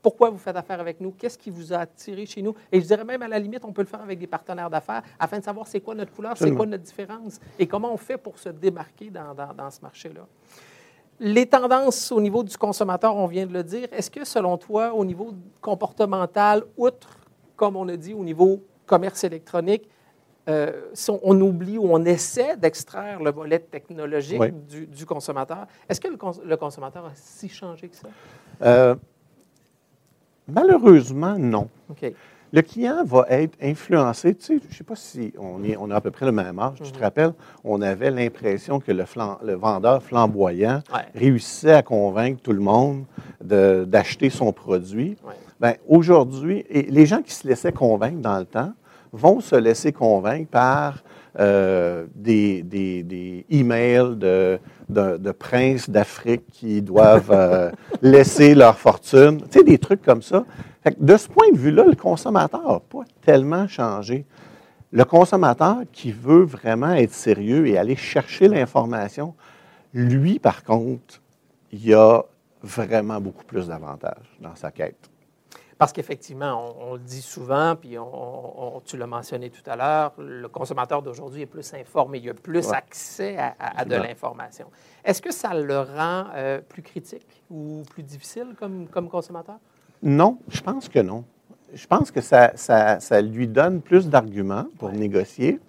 pourquoi 0.00 0.30
vous 0.30 0.38
faites 0.38 0.56
affaire 0.56 0.80
avec 0.80 1.00
nous, 1.00 1.10
qu'est-ce 1.10 1.38
qui 1.38 1.50
vous 1.50 1.72
a 1.72 1.78
attiré 1.78 2.26
chez 2.26 2.42
nous. 2.42 2.54
Et 2.70 2.80
je 2.80 2.86
dirais 2.86 3.04
même 3.04 3.22
à 3.22 3.28
la 3.28 3.38
limite, 3.38 3.64
on 3.64 3.72
peut 3.72 3.82
le 3.82 3.88
faire 3.88 4.02
avec 4.02 4.18
des 4.18 4.26
partenaires 4.26 4.70
d'affaires 4.70 5.02
afin 5.18 5.38
de 5.38 5.44
savoir 5.44 5.66
c'est 5.66 5.80
quoi 5.80 5.94
notre 5.94 6.12
couleur, 6.12 6.36
c'est 6.36 6.54
quoi 6.54 6.66
notre 6.66 6.84
différence 6.84 7.40
et 7.58 7.66
comment 7.66 7.92
on 7.92 7.96
fait 7.96 8.18
pour 8.18 8.38
se 8.38 8.48
démarquer 8.48 9.10
dans, 9.10 9.34
dans 9.34 9.70
ce 9.70 9.80
marché-là. 9.80 10.26
Les 11.20 11.46
tendances 11.46 12.12
au 12.12 12.20
niveau 12.20 12.44
du 12.44 12.56
consommateur, 12.56 13.16
on 13.16 13.26
vient 13.26 13.44
de 13.44 13.52
le 13.52 13.64
dire. 13.64 13.88
Est-ce 13.90 14.08
que 14.08 14.24
selon 14.24 14.56
toi, 14.56 14.94
au 14.94 15.04
niveau 15.04 15.34
comportemental, 15.60 16.62
outre, 16.76 17.18
comme 17.56 17.74
on 17.74 17.88
a 17.88 17.96
dit, 17.96 18.14
au 18.14 18.22
niveau 18.22 18.62
commerce 18.86 19.24
électronique, 19.24 19.88
euh, 20.48 20.72
on 21.22 21.40
oublie 21.40 21.78
ou 21.78 21.88
on 21.92 22.04
essaie 22.04 22.56
d'extraire 22.56 23.22
le 23.22 23.30
volet 23.30 23.58
technologique 23.58 24.40
du, 24.66 25.04
consommateur. 25.04 25.66
Est-ce 25.88 26.00
que 26.00 26.08
le, 26.08 26.56
consommateur 26.56 27.04
a 27.04 27.10
si 27.14 27.48
changé 27.48 27.88
que 27.88 27.96
ça? 27.96 28.08
Euh, 28.62 28.94
malheureusement, 30.46 31.38
non. 31.38 31.68
Le 32.50 32.62
client 32.62 33.04
va 33.04 33.26
être 33.28 33.58
influencé. 33.62 34.34
Tu 34.34 34.44
sais, 34.44 34.58
je 34.62 34.68
ne 34.68 34.72
sais 34.72 34.84
pas 34.84 34.96
si 34.96 35.34
on, 35.38 35.62
est, 35.62 35.76
on 35.76 35.90
a 35.90 35.96
à 35.96 36.00
peu 36.00 36.10
près 36.10 36.24
le 36.24 36.32
même 36.32 36.58
âge. 36.58 36.78
Tu 36.82 36.92
te 36.92 36.96
mhm. 36.96 37.04
rappelles, 37.04 37.32
on 37.62 37.82
avait 37.82 38.10
l'impression 38.10 38.80
que 38.80 38.90
le, 38.90 39.04
le, 39.44 39.54
vendeur 39.54 40.02
flamboyant 40.02 40.82
réussissait 41.14 41.74
à 41.74 41.82
convaincre 41.82 42.40
tout 42.42 42.52
le 42.52 42.60
monde 42.60 43.04
d'acheter 43.42 44.30
son 44.30 44.52
produit. 44.52 45.18
Ben, 45.60 45.74
Aujourd'hui, 45.86 46.64
les 46.70 47.04
gens 47.04 47.20
qui 47.20 47.34
se 47.34 47.46
laissaient 47.46 47.72
convaincre 47.72 48.20
dans 48.20 48.38
le 48.38 48.46
temps, 48.46 48.72
vont 49.12 49.40
se 49.40 49.56
laisser 49.56 49.92
convaincre 49.92 50.50
par 50.50 51.02
euh, 51.38 52.06
des, 52.14 52.62
des, 52.62 53.44
emails 53.50 54.16
de, 54.16 54.58
de, 54.88 55.30
princes 55.30 55.88
d'Afrique 55.88 56.42
qui 56.50 56.82
doivent 56.82 57.30
euh, 57.30 57.70
laisser 58.02 58.54
leur 58.54 58.76
fortune. 58.76 59.42
Tu 59.42 59.58
sais, 59.58 59.64
des 59.64 59.78
trucs 59.78 60.02
comme 60.02 60.22
ça. 60.22 60.44
de 60.98 61.16
ce 61.16 61.28
point 61.28 61.50
de 61.52 61.58
vue-là, 61.58 61.84
le 61.84 61.94
consommateur 61.94 62.62
n'a 62.66 62.80
pas 62.80 63.04
tellement 63.24 63.68
changé. 63.68 64.24
Le 64.90 65.04
consommateur 65.04 65.82
qui 65.92 66.12
veut 66.12 66.44
vraiment 66.44 66.92
être 66.92 67.12
sérieux 67.12 67.66
et 67.66 67.78
aller 67.78 67.96
chercher 67.96 68.48
l'information, 68.48 69.34
lui, 69.94 70.38
par 70.38 70.64
contre, 70.64 71.20
il 71.70 71.94
a 71.94 72.22
vraiment 72.62 73.20
beaucoup 73.20 73.44
plus 73.44 73.68
d'avantages 73.68 74.36
dans 74.40 74.54
sa 74.56 74.70
quête. 74.70 75.08
Parce 75.78 75.92
qu'effectivement, 75.92 76.74
on, 76.80 76.94
le 76.94 76.98
dit 76.98 77.22
souvent, 77.22 77.76
puis 77.76 77.96
tu 78.84 78.96
l'as 78.96 79.06
mentionné 79.06 79.48
tout 79.48 79.62
à 79.70 79.76
l'heure, 79.76 80.12
le 80.18 80.48
consommateur 80.48 81.02
d'aujourd'hui 81.02 81.42
est 81.42 81.46
plus 81.46 81.72
informé, 81.72 82.18
il 82.18 82.30
a 82.30 82.34
plus 82.34 82.72
accès 82.72 83.36
à, 83.38 83.84
de 83.84 83.94
l'information. 83.94 84.66
Est-ce 85.04 85.22
que 85.22 85.32
ça 85.32 85.54
le 85.54 85.78
rend 85.78 86.24
euh, 86.34 86.60
plus 86.60 86.82
critique 86.82 87.44
ou 87.48 87.84
plus 87.90 88.02
difficile 88.02 88.56
comme, 88.58 88.88
comme 88.88 89.08
consommateur? 89.08 89.58
Non, 90.02 90.38
je 90.48 90.60
pense 90.60 90.88
que 90.88 90.98
non. 90.98 91.24
Je 91.72 91.86
pense 91.86 92.10
que 92.10 92.20
ça, 92.20 92.52
ça, 92.56 93.20
lui 93.20 93.46
donne 93.46 93.80
plus 93.80 94.08
d'arguments 94.08 94.66
pour 94.78 94.90
négocier. 94.90 95.60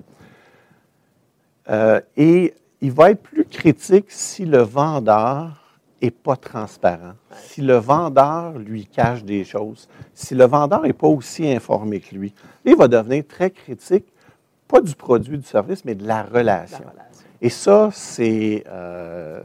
Euh, 1.69 2.01
et 2.17 2.55
il 2.81 2.91
va 2.91 3.11
être 3.11 3.21
plus 3.21 3.45
critique 3.45 4.09
si 4.09 4.45
le 4.45 4.59
vendeur 4.59 5.68
n'est 6.01 6.11
pas 6.11 6.35
transparent, 6.35 7.13
si 7.35 7.61
le 7.61 7.75
vendeur 7.75 8.57
lui 8.57 8.85
cache 8.85 9.23
des 9.23 9.43
choses, 9.43 9.87
si 10.13 10.35
le 10.35 10.45
vendeur 10.45 10.81
n'est 10.81 10.93
pas 10.93 11.07
aussi 11.07 11.49
informé 11.51 11.99
que 11.99 12.15
lui, 12.15 12.33
il 12.65 12.75
va 12.75 12.87
devenir 12.87 13.23
très 13.27 13.51
critique, 13.51 14.05
pas 14.67 14.81
du 14.81 14.95
produit, 14.95 15.37
du 15.37 15.45
service, 15.45 15.83
mais 15.85 15.95
de 15.95 16.05
la 16.07 16.23
relation. 16.23 16.79
La 16.85 16.91
relation. 16.91 17.27
Et 17.41 17.49
ça, 17.49 17.89
c'est 17.93 18.63
euh, 18.67 19.41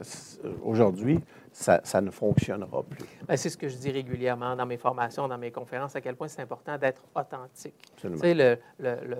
aujourd'hui, 0.62 1.20
ça, 1.52 1.80
ça 1.84 2.00
ne 2.00 2.10
fonctionnera 2.10 2.82
plus. 2.82 3.04
Ben, 3.28 3.36
c'est 3.36 3.48
ce 3.48 3.56
que 3.56 3.68
je 3.68 3.76
dis 3.76 3.90
régulièrement 3.92 4.56
dans 4.56 4.66
mes 4.66 4.76
formations, 4.76 5.28
dans 5.28 5.38
mes 5.38 5.52
conférences, 5.52 5.94
à 5.94 6.00
quel 6.00 6.16
point 6.16 6.26
c'est 6.26 6.42
important 6.42 6.76
d'être 6.76 7.02
authentique. 7.14 7.74
Tu 7.96 8.08
sais, 8.18 8.34
le- 8.34 8.58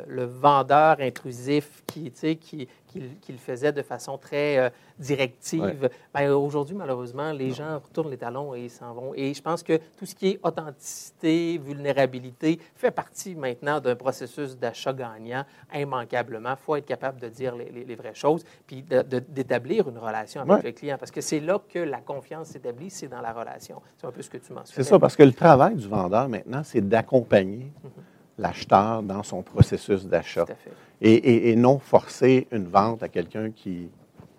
le 0.09 0.25
vendeur 0.25 0.97
intrusif 1.01 1.85
qui, 1.87 2.11
tu 2.11 2.19
sais, 2.19 2.37
qui, 2.37 2.67
qui, 2.95 3.09
qui 3.21 3.33
le 3.33 3.39
faisait 3.39 3.73
de 3.73 3.83
façon 3.83 4.17
très 4.19 4.59
euh, 4.59 4.71
directive, 4.99 5.91
ben, 6.13 6.31
aujourd'hui, 6.33 6.75
malheureusement, 6.77 7.33
les 7.33 7.51
gens 7.51 7.79
retournent 7.79 8.11
les 8.11 8.17
talons 8.17 8.55
et 8.55 8.69
s'en 8.69 8.93
vont. 8.95 9.13
Et 9.15 9.35
je 9.35 9.43
pense 9.43 9.63
que 9.63 9.79
tout 9.99 10.07
ce 10.07 10.15
qui 10.15 10.29
est 10.29 10.41
authenticité, 10.43 11.59
vulnérabilité, 11.59 12.59
fait 12.75 12.91
partie 12.91 13.35
maintenant 13.35 13.81
d'un 13.81 13.97
processus 13.97 14.57
d'achat 14.57 14.93
gagnant 14.93 15.45
immanquablement. 15.75 16.51
Il 16.53 16.57
faut 16.65 16.77
être 16.77 16.87
capable 16.87 17.21
de 17.21 17.29
dire 17.29 17.55
les, 17.57 17.71
les- 17.71 17.85
les 17.85 17.95
vraies 17.95 18.15
choses, 18.15 18.45
puis 18.67 18.83
d'établir 19.29 19.89
une 19.89 19.99
relation 19.99 20.41
avec 20.43 20.53
Ouais. 20.55 20.63
le 20.63 20.73
client, 20.73 20.97
parce 20.99 21.11
que 21.11 21.21
c'est 21.21 21.41
là 21.41 21.59
que 21.69 21.79
la 21.81 22.01
confiance 22.01 22.49
s'établit, 22.49 22.91
c'est 22.91 23.09
dans 23.09 23.21
la 23.21 23.33
relation. 23.33 23.83
C'est 23.97 24.07
un 24.07 24.13
peu 24.13 24.23
ce 24.23 24.31
que 24.31 24.39
tu 24.39 24.53
mentionnais. 24.53 24.85
C'est 24.85 24.89
ça, 24.89 24.99
parce 24.99 25.17
que 25.17 25.23
le 25.23 25.33
travail 25.33 25.75
du 25.75 25.89
vendeur 25.89 26.29
maintenant, 26.29 26.63
c'est 26.65 26.81
d'accompagner 26.87 27.73
l'acheteur 28.39 29.03
dans 29.03 29.23
son 29.23 29.43
processus 29.43 30.07
d'achat. 30.07 30.45
Et, 31.01 31.13
et- 31.15 31.51
et 31.51 31.57
non 31.57 31.79
forcer 31.79 32.47
une 32.51 32.65
vente 32.67 33.03
à 33.03 33.09
quelqu'un 33.09 33.51
qui 33.51 33.89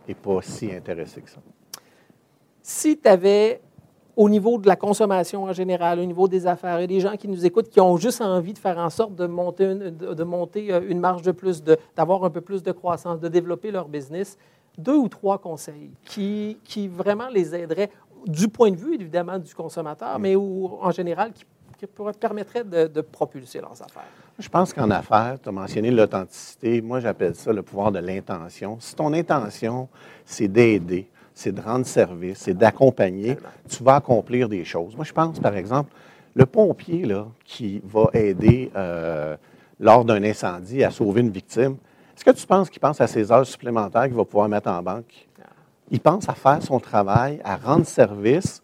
n'est 0.08 0.16
pas 0.16 0.42
si 0.42 0.72
intéressé 0.74 1.22
que 1.22 1.30
ça. 1.30 1.40
Si 2.62 2.98
tu 2.98 3.08
avais, 3.08 3.62
au 4.16 4.30
niveau 4.30 4.58
de 4.58 4.68
la 4.68 4.76
consommation 4.76 5.44
en 5.44 5.54
général, 5.54 6.00
au 6.00 6.06
niveau 6.06 6.28
des 6.28 6.48
affaires, 6.48 6.80
et 6.80 6.88
des 6.88 7.00
gens 7.00 7.16
qui 7.16 7.28
nous 7.28 7.46
écoutent, 7.46 7.70
qui 7.70 7.80
ont 7.82 7.98
juste 7.98 8.22
envie 8.22 8.54
de 8.54 8.58
faire 8.58 8.78
en 8.78 8.90
sorte 8.90 9.16
de 9.16 9.28
monter 9.28 9.66
une, 9.66 9.90
de, 9.92 10.14
de 10.14 10.24
monter 10.24 10.74
euh, 10.74 10.82
une 10.90 11.00
marge 11.00 11.22
de 11.22 11.32
plus, 11.32 11.64
de- 11.64 11.78
d'avoir 11.96 12.24
un 12.24 12.30
peu 12.30 12.42
plus 12.42 12.64
de 12.64 12.72
croissance, 12.72 13.20
de 13.20 13.28
développer 13.28 13.72
leur 13.72 13.88
business, 13.88 14.38
deux 14.78 14.96
ou 14.96 15.08
trois 15.10 15.38
conseils 15.38 15.92
qui, 16.06 16.58
qui 16.64 16.88
vraiment 16.88 17.28
les 17.30 17.54
aideraient, 17.56 17.92
du 18.26 18.48
point 18.48 18.72
de 18.72 18.76
vue 18.78 18.96
évidemment 18.96 19.38
du 19.38 19.54
consommateur, 19.54 20.18
mais 20.18 20.36
ou, 20.36 20.72
en 20.82 20.90
général 20.92 21.32
qui, 21.32 21.46
qui 21.78 21.86
permettraient 22.20 22.64
de, 22.64 22.88
de 22.88 23.02
propulser 23.02 23.60
leurs 23.60 23.82
affaires. 23.82 24.08
Je 24.38 24.50
pense 24.50 24.74
qu'en 24.74 24.90
affaires, 24.92 25.38
tu 25.42 25.50
as 25.50 25.52
mentionné 25.52 25.92
l'authenticité. 25.92 26.82
Moi, 26.82 27.00
j'appelle 27.00 27.36
ça 27.36 27.54
le 27.54 27.62
pouvoir 27.62 27.92
de 27.92 28.00
l'intention. 28.00 28.78
Si 28.80 28.96
ton 28.96 29.14
intention, 29.14 29.88
c'est 30.26 30.48
d'aider, 30.48 31.08
c'est 31.34 31.54
de 31.54 31.62
rendre 31.62 31.86
service, 31.86 32.40
c'est 32.40 32.54
d'accompagner, 32.54 33.38
tu 33.70 33.84
vas 33.84 33.96
accomplir 33.96 34.50
des 34.50 34.64
choses. 34.66 34.96
Moi, 34.96 35.06
je 35.06 35.14
pense, 35.14 35.40
par 35.40 35.56
exemple, 35.56 35.92
le 36.34 36.46
pompier 36.46 37.06
là, 37.06 37.28
qui 37.46 37.82
va 37.86 38.10
aider 38.14 38.72
euh, 38.76 39.36
lors 39.80 40.04
d'un 40.04 40.24
incendie 40.24 40.84
à 40.84 40.92
sauver 40.92 41.22
une 41.22 41.32
victime, 41.32 41.78
est-ce 42.16 42.24
que 42.24 42.32
tu 42.32 42.48
penses 42.48 42.70
qu'il 42.70 42.80
pense 42.80 43.02
à 43.02 43.08
ses 43.08 43.32
heures 43.32 43.46
supplémentaires 43.46 44.06
qu'il 44.06 44.16
va 44.16 44.24
pouvoir 44.26 44.48
mettre 44.48 44.70
en 44.70 44.82
banque? 44.82 45.28
Il 45.92 46.00
pense 46.00 46.28
à 46.28 46.34
faire 46.34 46.64
son 46.64 46.80
travail, 46.80 47.40
à 47.44 47.58
rendre 47.58 47.86
service. 47.86 48.64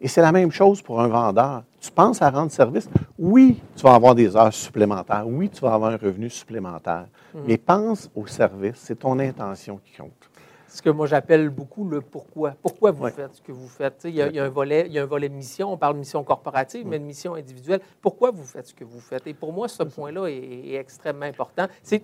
Et 0.00 0.08
c'est 0.08 0.22
la 0.22 0.32
même 0.32 0.50
chose 0.50 0.80
pour 0.80 1.00
un 1.00 1.08
vendeur. 1.08 1.62
Tu 1.80 1.90
penses 1.90 2.22
à 2.22 2.30
rendre 2.30 2.50
service, 2.50 2.88
oui, 3.18 3.60
tu 3.76 3.82
vas 3.82 3.94
avoir 3.94 4.14
des 4.14 4.34
heures 4.36 4.52
supplémentaires, 4.52 5.24
oui, 5.26 5.48
tu 5.48 5.60
vas 5.60 5.74
avoir 5.74 5.92
un 5.92 5.96
revenu 5.96 6.28
supplémentaire, 6.28 7.06
mais 7.46 7.56
pense 7.56 8.10
au 8.14 8.26
service, 8.26 8.76
c'est 8.76 8.98
ton 8.98 9.18
intention 9.18 9.80
qui 9.84 9.96
compte. 9.96 10.30
Ce 10.70 10.80
que 10.82 10.90
moi 10.90 11.06
j'appelle 11.06 11.48
beaucoup 11.50 11.84
le 11.88 12.00
pourquoi. 12.00 12.52
Pourquoi 12.62 12.90
vous 12.92 13.04
Ouais. 13.04 13.10
faites 13.10 13.34
ce 13.34 13.42
que 13.42 13.52
vous 13.52 13.68
faites? 13.68 14.02
Il 14.04 14.14
y, 14.14 14.22
a, 14.22 14.28
il 14.28 14.34
y 14.36 14.38
a 14.38 14.44
un 14.44 14.48
volet, 14.48 14.84
il 14.86 14.92
y 14.92 14.98
a 14.98 15.02
un 15.02 15.06
volet 15.06 15.28
mission, 15.28 15.72
on 15.72 15.76
parle 15.76 15.94
de 15.94 15.98
mission 15.98 16.22
corporative, 16.24 16.86
mais 16.86 16.98
de 16.98 17.04
mission 17.04 17.34
individuelle. 17.34 17.80
Pourquoi 18.00 18.30
vous 18.30 18.44
faites 18.44 18.68
ce 18.68 18.74
que 18.74 18.84
vous 18.84 19.00
faites? 19.00 19.26
Et 19.26 19.34
pour 19.34 19.52
moi, 19.52 19.68
ce 19.68 19.82
point-là 19.82 20.26
est, 20.28 20.34
est 20.70 20.74
extrêmement 20.74 21.26
important. 21.26 21.66
C'est- 21.82 22.02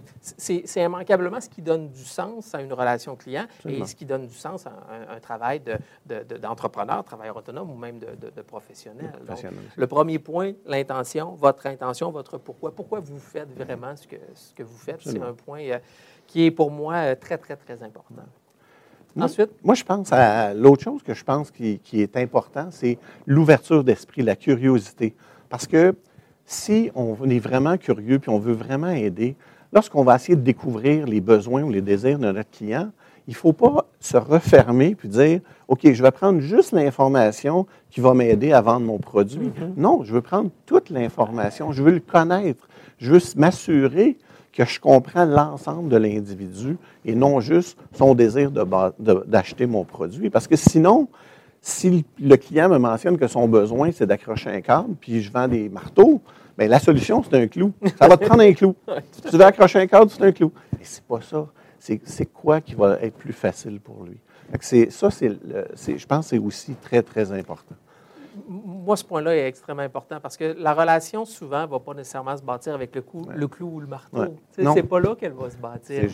immanquablement 0.76 1.40
ce 1.40 1.48
qui 1.48 1.62
donne 1.62 1.88
du 1.90 2.04
sens 2.04 2.54
à 2.54 2.60
une 2.60 2.72
relation 2.72 3.16
client 3.16 3.46
Absolument. 3.58 3.84
et 3.84 3.86
ce 3.88 3.94
qui 3.94 4.04
donne 4.04 4.26
du 4.26 4.34
sens 4.34 4.66
à 4.66 4.70
un, 4.70 5.16
un 5.16 5.20
travail 5.20 5.60
de- 5.60 5.76
de- 6.06 6.22
de- 6.24 6.36
d'entrepreneur, 6.38 7.04
travailleur 7.04 7.36
autonome 7.36 7.70
ou 7.70 7.76
même 7.76 7.98
de, 7.98 8.06
de- 8.14 8.30
de 8.30 8.42
professionnel. 8.42 9.12
Donc, 9.26 9.38
le 9.76 9.86
premier 9.86 10.18
point, 10.18 10.52
l'intention, 10.66 11.34
votre 11.34 11.66
intention, 11.66 12.10
votre 12.10 12.38
pourquoi. 12.38 12.72
Pourquoi 12.72 13.00
vous 13.00 13.18
faites 13.18 13.50
vraiment 13.56 13.94
ce 13.96 14.06
que, 14.06 14.16
ce 14.34 14.52
que 14.54 14.62
vous 14.62 14.76
faites? 14.76 15.00
C'est 15.02 15.22
un 15.22 15.32
point 15.34 15.60
euh, 15.60 15.78
qui 16.26 16.44
est 16.46 16.50
pour 16.50 16.70
moi 16.70 16.94
euh, 16.94 17.14
très, 17.14 17.38
très, 17.38 17.56
très 17.56 17.82
important. 17.82 18.22
Moi- 19.16 19.24
Ensuite, 19.26 19.50
Moi, 19.64 19.74
je 19.74 19.84
pense 19.84 20.12
à 20.12 20.54
l'autre 20.54 20.82
chose 20.84 21.02
que 21.02 21.14
je 21.14 21.24
pense 21.24 21.50
qui, 21.50 21.78
qui 21.78 22.02
est 22.02 22.16
important, 22.16 22.68
c'est 22.70 22.98
l'ouverture 23.26 23.82
d'esprit, 23.82 24.22
la 24.22 24.36
curiosité. 24.36 25.14
Parce 25.48 25.66
que 25.66 25.94
si 26.44 26.90
on 26.94 27.16
est 27.28 27.38
vraiment 27.38 27.76
curieux 27.76 28.18
puis 28.18 28.30
on 28.30 28.38
veut 28.38 28.52
vraiment 28.52 28.90
aider, 28.90 29.36
lorsqu'on 29.72 30.04
va 30.04 30.16
essayer 30.16 30.36
de 30.36 30.42
découvrir 30.42 31.06
les 31.06 31.20
besoins 31.20 31.62
ou 31.62 31.70
les 31.70 31.80
désirs 31.82 32.18
de 32.18 32.30
notre 32.30 32.50
client, 32.50 32.90
il 33.28 33.32
ne 33.32 33.36
faut 33.36 33.52
pas 33.52 33.86
se 33.98 34.16
refermer 34.16 34.94
puis 34.94 35.08
dire 35.08 35.40
OK, 35.66 35.80
je 35.92 36.00
vais 36.02 36.12
prendre 36.12 36.38
juste 36.40 36.70
l'information 36.72 37.66
qui 37.90 38.00
va 38.00 38.14
m'aider 38.14 38.52
à 38.52 38.60
vendre 38.60 38.86
mon 38.86 38.98
produit. 38.98 39.50
Non, 39.76 40.04
je 40.04 40.12
veux 40.12 40.20
prendre 40.20 40.50
toute 40.66 40.90
l'information, 40.90 41.72
je 41.72 41.82
veux 41.82 41.90
le 41.90 41.98
connaître, 42.00 42.68
je 42.98 43.10
veux 43.12 43.20
m'assurer 43.36 44.16
que 44.56 44.64
je 44.64 44.80
comprends 44.80 45.24
l'ensemble 45.26 45.88
de 45.90 45.96
l'individu 45.96 46.78
et 47.04 47.14
non 47.14 47.40
juste 47.40 47.78
son 47.92 48.14
désir 48.14 48.50
d'acheter 48.98 49.66
mon 49.66 49.84
produit. 49.84 50.30
Parce 50.30 50.48
que 50.48 50.56
sinon, 50.56 51.08
si 51.60 52.04
le 52.18 52.36
client 52.36 52.68
me 52.68 52.78
mentionne 52.78 53.18
que 53.18 53.26
son 53.26 53.48
besoin, 53.48 53.90
c'est 53.92 54.06
d'accrocher 54.06 54.50
un 54.50 54.60
câble, 54.60 54.94
puis 55.00 55.20
je 55.22 55.30
vends 55.30 55.48
des 55.48 55.68
marteaux, 55.68 56.20
bien, 56.56 56.68
la 56.68 56.78
solution, 56.78 57.22
c'est 57.22 57.36
un 57.36 57.46
clou. 57.48 57.72
Ça 57.98 58.08
va 58.08 58.16
te 58.16 58.24
prendre 58.24 58.42
un 58.42 58.52
clou. 58.52 58.74
Si 59.12 59.20
tu 59.22 59.36
veux 59.36 59.44
accrocher 59.44 59.80
un 59.80 59.86
câble, 59.86 60.10
c'est 60.10 60.22
un 60.22 60.32
clou. 60.32 60.52
Mais 60.72 60.78
c'est 60.84 61.04
pas 61.04 61.20
ça. 61.20 61.46
C'est 61.78 62.26
quoi 62.32 62.60
qui 62.60 62.74
va 62.74 62.98
être 63.02 63.14
plus 63.16 63.32
facile 63.34 63.78
pour 63.80 64.04
lui? 64.04 64.16
Ça, 64.90 65.10
c'est- 65.10 65.36
je 65.98 66.06
pense 66.06 66.24
que 66.26 66.30
c'est 66.30 66.38
aussi 66.38 66.74
très, 66.76 67.02
très 67.02 67.30
important. 67.32 67.74
Moi, 68.48 68.96
ce 68.96 69.04
point-là 69.04 69.34
est 69.36 69.46
extrêmement 69.48 69.82
important 69.82 70.18
parce 70.20 70.36
que 70.36 70.54
la 70.58 70.74
relation, 70.74 71.24
souvent, 71.24 71.62
ne 71.62 71.66
va 71.66 71.78
pas 71.80 71.94
nécessairement 71.94 72.36
se 72.36 72.42
bâtir 72.42 72.74
avec 72.74 72.94
le, 72.94 73.02
coup, 73.02 73.22
Ouais. 73.26 73.34
le 73.36 73.48
clou 73.48 73.68
ou 73.74 73.80
le 73.80 73.86
marteau. 73.86 74.18
Ouais. 74.18 74.32
C'est 74.56 74.82
pas 74.82 75.00
là 75.00 75.14
qu'elle 75.14 75.32
va 75.32 75.50
se 75.50 75.56
bâtir. 75.56 76.08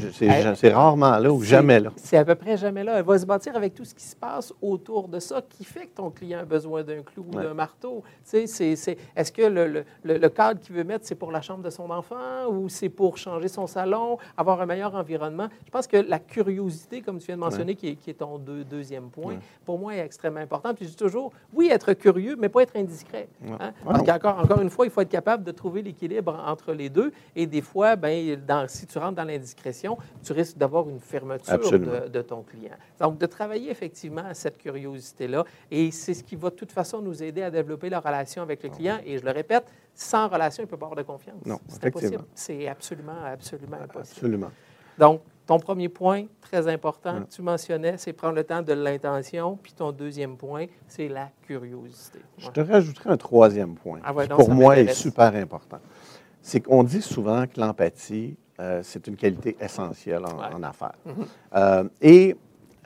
C'est, 0.56 0.72
rarement 0.72 1.18
là 1.18 1.32
ou 1.32 1.42
jamais 1.42 1.80
là. 1.80 1.90
C'est 1.96 2.16
à 2.16 2.24
peu 2.24 2.34
près 2.34 2.56
jamais 2.56 2.84
là. 2.84 2.98
Elle 2.98 3.04
va 3.04 3.18
se 3.18 3.26
bâtir 3.26 3.56
avec 3.56 3.74
tout 3.74 3.84
ce 3.84 3.94
qui 3.94 4.04
se 4.04 4.16
passe 4.16 4.52
autour 4.62 5.08
de 5.08 5.18
ça 5.18 5.42
qui 5.48 5.64
fait 5.64 5.86
que 5.86 5.96
ton 5.96 6.10
client 6.10 6.40
a 6.40 6.44
besoin 6.44 6.82
d'un 6.82 7.02
clou 7.02 7.24
ou 7.28 7.34
d'un 7.34 7.54
marteau. 7.54 8.02
Tu 8.24 8.30
sais, 8.30 8.46
c'est- 8.46 8.76
c'est- 8.76 8.96
Est-ce 9.16 9.32
que 9.32 9.42
le, 9.42 9.66
le- 9.68 9.84
le- 10.04 10.28
cadre 10.28 10.60
qu'il 10.60 10.74
veut 10.74 10.84
mettre, 10.84 11.06
c'est 11.06 11.14
pour 11.14 11.32
la 11.32 11.40
chambre 11.42 11.62
de 11.62 11.70
son 11.70 11.90
enfant 11.90 12.46
ou 12.50 12.68
c'est 12.68 12.88
pour 12.88 13.16
changer 13.18 13.48
son 13.48 13.66
salon, 13.66 14.18
avoir 14.36 14.60
un 14.60 14.66
meilleur 14.66 14.94
environnement? 14.94 15.48
Je 15.66 15.70
pense 15.70 15.86
que 15.86 15.96
la 15.96 16.18
curiosité, 16.18 17.00
comme 17.02 17.18
tu 17.18 17.26
viens 17.26 17.36
de 17.36 17.40
mentionner, 17.40 17.74
qui, 17.74 17.88
est, 17.88 17.94
qui 17.96 18.10
est 18.10 18.14
ton 18.14 18.38
deux- 18.38 18.64
deuxième 18.64 19.08
point, 19.10 19.36
pour 19.64 19.78
moi, 19.78 19.94
est 19.94 20.00
extrêmement 20.04 20.40
important. 20.40 20.74
Puis 20.74 20.84
je 20.86 20.90
dis 20.90 20.96
toujours, 20.96 21.32
oui, 21.54 21.68
être 21.70 21.92
curieux, 21.94 22.11
mais 22.38 22.48
pas 22.48 22.62
être 22.62 22.76
indiscret. 22.76 23.28
Hein? 23.44 23.56
Ouais. 23.60 23.72
Parce 23.84 24.02
qu'encore 24.04 24.38
encore 24.38 24.60
une 24.60 24.70
fois, 24.70 24.84
il 24.86 24.90
faut 24.90 25.00
être 25.00 25.08
capable 25.08 25.44
de 25.44 25.50
trouver 25.52 25.82
l'équilibre 25.82 26.42
entre 26.46 26.72
les 26.72 26.88
deux. 26.88 27.12
Et 27.36 27.46
des 27.46 27.60
fois, 27.62 27.96
ben, 27.96 28.36
dans- 28.46 28.66
si 28.68 28.86
tu 28.86 28.98
rentres 28.98 29.16
dans 29.16 29.24
l'indiscrétion, 29.24 29.96
tu 30.22 30.32
risques 30.32 30.56
d'avoir 30.58 30.88
une 30.88 31.00
fermeture 31.00 31.58
de, 32.04 32.08
de 32.08 32.22
ton 32.22 32.42
client. 32.42 32.72
Donc, 33.00 33.18
de 33.18 33.26
travailler 33.26 33.70
effectivement 33.70 34.24
à 34.24 34.34
cette 34.34 34.58
curiosité-là. 34.58 35.44
Et 35.70 35.90
c'est 35.90 36.14
ce 36.14 36.22
qui 36.24 36.36
va 36.36 36.50
de 36.50 36.54
toute 36.54 36.72
façon 36.72 37.00
nous 37.00 37.22
aider 37.22 37.42
à 37.42 37.50
développer 37.50 37.88
la 37.90 38.00
relation 38.00 38.42
avec 38.42 38.62
le 38.62 38.68
client. 38.68 38.98
Et 39.04 39.18
je 39.18 39.24
le 39.24 39.30
répète, 39.30 39.64
sans 39.94 40.28
relation, 40.28 40.62
il 40.62 40.66
ne 40.66 40.70
peut 40.70 40.76
pas 40.76 40.86
avoir 40.86 40.96
de 40.98 41.02
confiance. 41.02 41.44
Non, 41.44 41.58
c'est 41.68 41.84
impossible. 41.86 42.24
C'est 42.34 42.68
absolument, 42.68 43.24
absolument 43.24 43.76
impossible. 43.76 44.16
Absolument. 44.16 44.50
Donc, 44.98 45.20
ton 45.46 45.58
premier 45.58 45.88
point, 45.88 46.24
très 46.40 46.68
important, 46.68 47.22
que 47.22 47.28
tu 47.34 47.42
mentionnais, 47.42 47.96
c'est 47.98 48.12
prendre 48.12 48.34
le 48.36 48.44
temps 48.44 48.62
de 48.62 48.72
l'intention. 48.72 49.58
Puis 49.62 49.72
ton 49.72 49.90
deuxième 49.92 50.36
point, 50.36 50.66
c'est 50.86 51.08
la 51.08 51.30
curiosité. 51.42 52.20
Je 52.38 52.48
te 52.50 52.60
rajouterai 52.60 53.10
un 53.10 53.16
troisième 53.16 53.74
point, 53.74 54.00
Ah 54.04 54.12
ouais, 54.12 54.24
qui 54.24 54.28
donc 54.30 54.38
pour 54.38 54.50
moi 54.50 54.78
est 54.78 54.92
super 54.94 55.34
important. 55.34 55.78
C'est 56.40 56.60
qu'on 56.60 56.82
dit 56.84 57.02
souvent 57.02 57.46
que 57.46 57.60
l'empathie, 57.60 58.36
euh, 58.60 58.80
c'est 58.82 59.06
une 59.06 59.16
qualité 59.16 59.56
essentielle 59.60 60.24
en, 60.24 60.38
Ouais. 60.38 60.54
en 60.54 60.62
affaires. 60.62 60.94
Mhm. 61.04 61.26
Euh, 61.54 61.84
et 62.00 62.36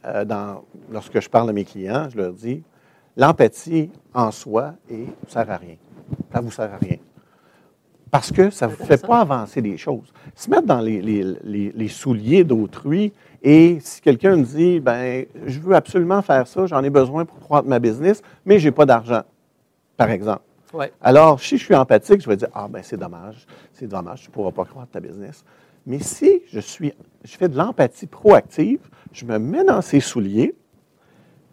euh, 0.05 0.25
dans- 0.25 0.65
lorsque 0.91 1.21
je 1.21 1.29
parle 1.29 1.51
à 1.51 1.53
mes 1.53 1.65
clients, 1.65 2.09
je 2.11 2.17
leur 2.17 2.33
dis, 2.33 2.63
l'empathie 3.17 3.91
en 4.15 4.31
soi 4.31 4.75
ne 4.91 5.07
sert 5.29 5.51
à 5.51 5.57
rien. 5.57 5.77
Ça 6.33 6.41
ne 6.41 6.45
vous 6.45 6.51
sert 6.53 6.73
à 6.73 6.77
rien. 6.77 6.97
Parce 8.11 8.31
que 8.31 8.51
ça 8.51 8.67
ne 8.69 8.73
vous 8.73 8.85
fait 8.85 9.05
pas 9.05 9.21
avancer 9.21 9.61
les 9.61 9.77
choses. 9.77 10.13
Se 10.35 10.49
mettre 10.49 10.67
dans 10.67 10.81
les, 10.81 11.03
les- 11.03 11.25
les- 11.43 11.73
les 11.75 11.89
souliers 11.89 12.45
d'autrui 12.45 13.13
et 13.43 13.79
si 13.81 14.01
quelqu'un 14.01 14.37
me 14.37 14.45
dit, 14.45 14.81
ben, 14.81 15.27
je 15.47 15.59
veux 15.61 15.75
absolument 15.75 16.23
faire 16.23 16.47
ça, 16.47 16.67
j'en 16.67 16.83
ai 16.85 16.91
besoin 16.91 17.25
pour 17.25 17.39
croître 17.41 17.69
ma 17.69 17.79
business, 17.79 18.23
mais 18.45 18.59
je 18.59 18.67
n'ai 18.69 18.73
pas 18.73 18.87
d'argent, 18.87 19.23
par 19.97 20.11
exemple. 20.11 20.43
Ouais. 20.73 20.93
Alors, 21.01 21.41
si 21.41 21.59
je 21.59 21.65
suis 21.65 21.75
empathique, 21.75 22.21
je 22.21 22.29
vais 22.29 22.37
dire, 22.37 22.49
ah 22.55 22.67
ben 22.69 22.83
c'est 22.83 22.97
dommage, 22.97 23.47
c'est 23.73 23.87
dommage, 23.87 24.23
tu 24.23 24.29
ne 24.31 24.33
pourras 24.35 24.51
pas 24.53 24.65
croître 24.65 24.91
ta 24.91 25.01
business. 25.01 25.45
Mais 25.87 25.99
si 26.01 26.43
je, 26.53 26.61
suis, 26.61 26.93
je 27.25 27.37
fais 27.37 27.49
de 27.49 27.57
l'empathie 27.57 28.07
proactive, 28.07 28.81
je 29.13 29.25
me 29.25 29.39
mets 29.39 29.65
dans 29.65 29.81
ses 29.81 30.01
souliers, 30.01 30.55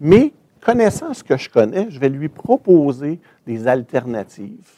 mais 0.01 0.33
connaissant 0.61 1.13
ce 1.13 1.23
que 1.23 1.37
je 1.37 1.49
connais, 1.49 1.87
je 1.89 1.99
vais 1.99 2.09
lui 2.09 2.29
proposer 2.29 3.19
des 3.45 3.67
alternatives. 3.67 4.71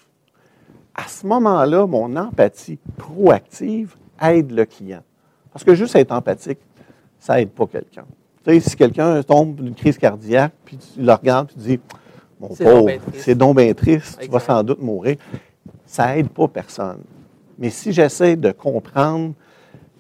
À 0.96 1.08
ce 1.08 1.28
moment-là, 1.28 1.86
mon 1.86 2.16
empathie 2.16 2.80
proactive 2.98 3.96
aide 4.22 4.52
le 4.52 4.66
client. 4.66 5.02
Parce 5.52 5.64
que 5.64 5.76
juste 5.76 5.96
être 5.96 6.12
empathique, 6.12 6.60
ça 7.20 7.36
n'aide 7.36 7.50
pas 7.50 7.66
quelqu'un. 7.68 8.06
Tu 8.46 8.54
sais, 8.54 8.60
si 8.62 8.76
quelqu'un 8.76 9.22
tombe 9.24 9.56
d'une 9.56 9.76
crise 9.76 9.98
cardiaque, 9.98 10.54
puis 10.64 10.78
tu 10.78 11.02
le 11.02 11.12
regardes, 11.12 11.48
puis 11.48 11.56
tu 11.56 11.62
dis, 11.62 11.80
mon 12.40 12.48
pauvre, 12.48 12.92
c'est 13.16 13.36
donc 13.36 13.58
bien 13.58 13.74
triste, 13.74 14.20
tu 14.22 14.30
vas 14.30 14.40
sans 14.40 14.64
doute 14.64 14.82
mourir, 14.82 15.18
ça 15.86 16.16
n'aide 16.16 16.30
pas 16.30 16.48
personne. 16.48 17.02
Mais 17.58 17.70
si 17.70 17.92
j'essaie 17.92 18.36
de 18.36 18.52
comprendre, 18.52 19.34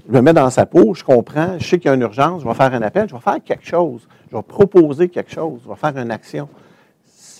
je 0.08 0.14
me 0.14 0.22
mets 0.22 0.34
dans 0.34 0.50
sa 0.50 0.66
peau, 0.66 0.94
je 0.94 1.04
comprends, 1.04 1.58
je 1.58 1.68
sais 1.68 1.80
qu'il 1.80 1.88
y 1.88 1.92
a 1.92 1.96
une 1.96 2.02
urgence, 2.02 2.42
je 2.44 2.48
vais 2.48 2.54
faire 2.54 2.74
un 2.74 2.82
appel, 2.82 3.10
je 3.10 3.16
vais 3.16 3.22
faire 3.22 3.44
quelque 3.44 3.66
chose, 3.66 4.08
je 4.32 4.36
vais 4.36 4.44
proposer 4.44 5.10
quelque 5.10 5.32
chose, 5.32 5.62
je 5.64 5.70
vais 5.70 5.76
faire 5.76 5.98
une 5.98 6.12
action. 6.12 6.48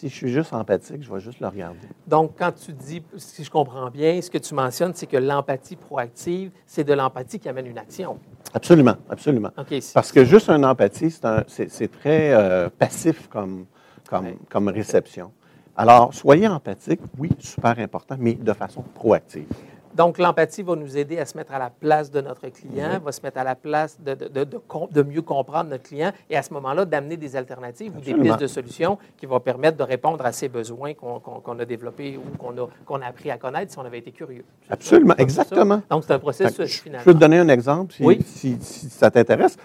Si 0.06 0.10
je 0.12 0.16
suis 0.18 0.32
juste 0.32 0.54
empathique, 0.54 1.02
je 1.02 1.12
vais 1.12 1.20
juste 1.20 1.40
le 1.40 1.48
regarder. 1.48 1.80
Donc, 2.06 2.34
quand 2.38 2.52
tu 2.52 2.72
dis, 2.74 3.02
si 3.18 3.44
je 3.44 3.50
comprends 3.50 3.90
bien, 3.90 4.22
ce 4.22 4.30
que 4.30 4.38
tu 4.38 4.54
mentionnes, 4.54 4.92
c'est 4.94 5.08
que 5.08 5.18
l'empathie 5.18 5.76
proactive, 5.76 6.52
c'est 6.68 6.84
de 6.84 6.94
l'empathie 6.94 7.40
qui 7.40 7.50
amène 7.50 7.66
une 7.66 7.80
action. 7.80 8.20
Absolument, 8.54 8.98
absolument. 9.10 9.50
Parce 9.96 10.12
que 10.12 10.24
juste 10.24 10.48
une 10.52 10.64
empathie, 10.64 11.10
c'est 11.48 11.92
très 11.92 12.34
euh, 12.34 12.70
passif 12.70 13.28
comme, 13.30 13.66
comme, 14.08 14.26
Ouais. 14.26 14.38
comme 14.48 14.68
réception. 14.68 15.32
Alors, 15.76 16.14
soyez 16.14 16.48
empathique, 16.48 17.02
oui, 17.18 17.32
super 17.40 17.80
important, 17.80 18.16
mais 18.20 18.36
de 18.36 18.54
façon 18.54 18.84
proactive. 18.94 19.48
Donc, 19.96 20.18
l'empathie 20.18 20.62
va 20.62 20.76
nous 20.76 20.98
aider 20.98 21.18
à 21.20 21.26
se 21.26 21.38
mettre 21.38 21.54
à 21.54 21.60
la 21.60 21.70
place 21.70 22.12
de 22.12 22.20
notre 22.20 22.48
client, 22.50 23.00
va 23.04 23.12
se 23.14 23.22
mettre 23.22 23.38
à 23.38 23.46
la 23.46 23.56
place 23.56 23.98
de, 24.02 24.14
de- 24.14 24.44
de- 24.92 25.04
mieux 25.04 25.22
comprendre 25.22 25.70
notre 25.70 25.84
client 25.84 26.12
et 26.30 26.36
à 26.36 26.42
ce 26.44 26.54
moment-là, 26.54 26.84
d'amener 26.84 27.16
des 27.16 27.36
alternatives 27.38 27.94
ou 27.98 28.02
des 28.02 28.14
pistes 28.14 28.40
de 28.40 28.48
solutions 28.48 28.98
qui 29.18 29.26
vont 29.26 29.40
permettre 29.40 29.78
de 29.78 29.84
répondre 29.84 30.26
à 30.26 30.34
ces 30.34 30.50
besoins 30.50 30.94
qu'on 30.94 31.60
a 31.60 31.66
développés 31.66 32.18
ou 32.18 32.38
qu'on 32.38 32.58
a, 33.02 33.06
a 33.06 33.08
appris 33.08 33.32
à 33.32 33.38
connaître 33.38 33.72
si 33.72 33.80
on 33.80 33.86
avait 33.86 34.00
été 34.00 34.12
curieux. 34.12 34.44
Absolument, 34.70 35.14
ça? 35.16 35.24
exactement. 35.24 35.82
Donc, 35.90 36.04
c'est 36.06 36.14
un 36.14 36.20
processus, 36.20 36.58
que 36.58 36.66
je, 36.66 37.04
peux 37.04 37.14
te 37.14 37.20
donner 37.20 37.38
un 37.38 37.48
exemple 37.48 37.94
si, 37.94 38.04
Oui. 38.04 38.20
si- 38.26 38.58
si 38.60 38.90
ça 38.90 39.10
t'intéresse. 39.10 39.56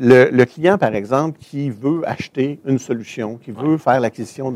Le, 0.00 0.30
le 0.30 0.44
client, 0.46 0.78
par 0.78 0.94
exemple, 0.94 1.38
qui 1.40 1.68
veut 1.68 2.00
acheter 2.08 2.60
une 2.64 2.78
solution, 2.78 3.36
qui 3.36 3.50
veut 3.50 3.76
faire 3.76 4.00
l'acquisition 4.00 4.50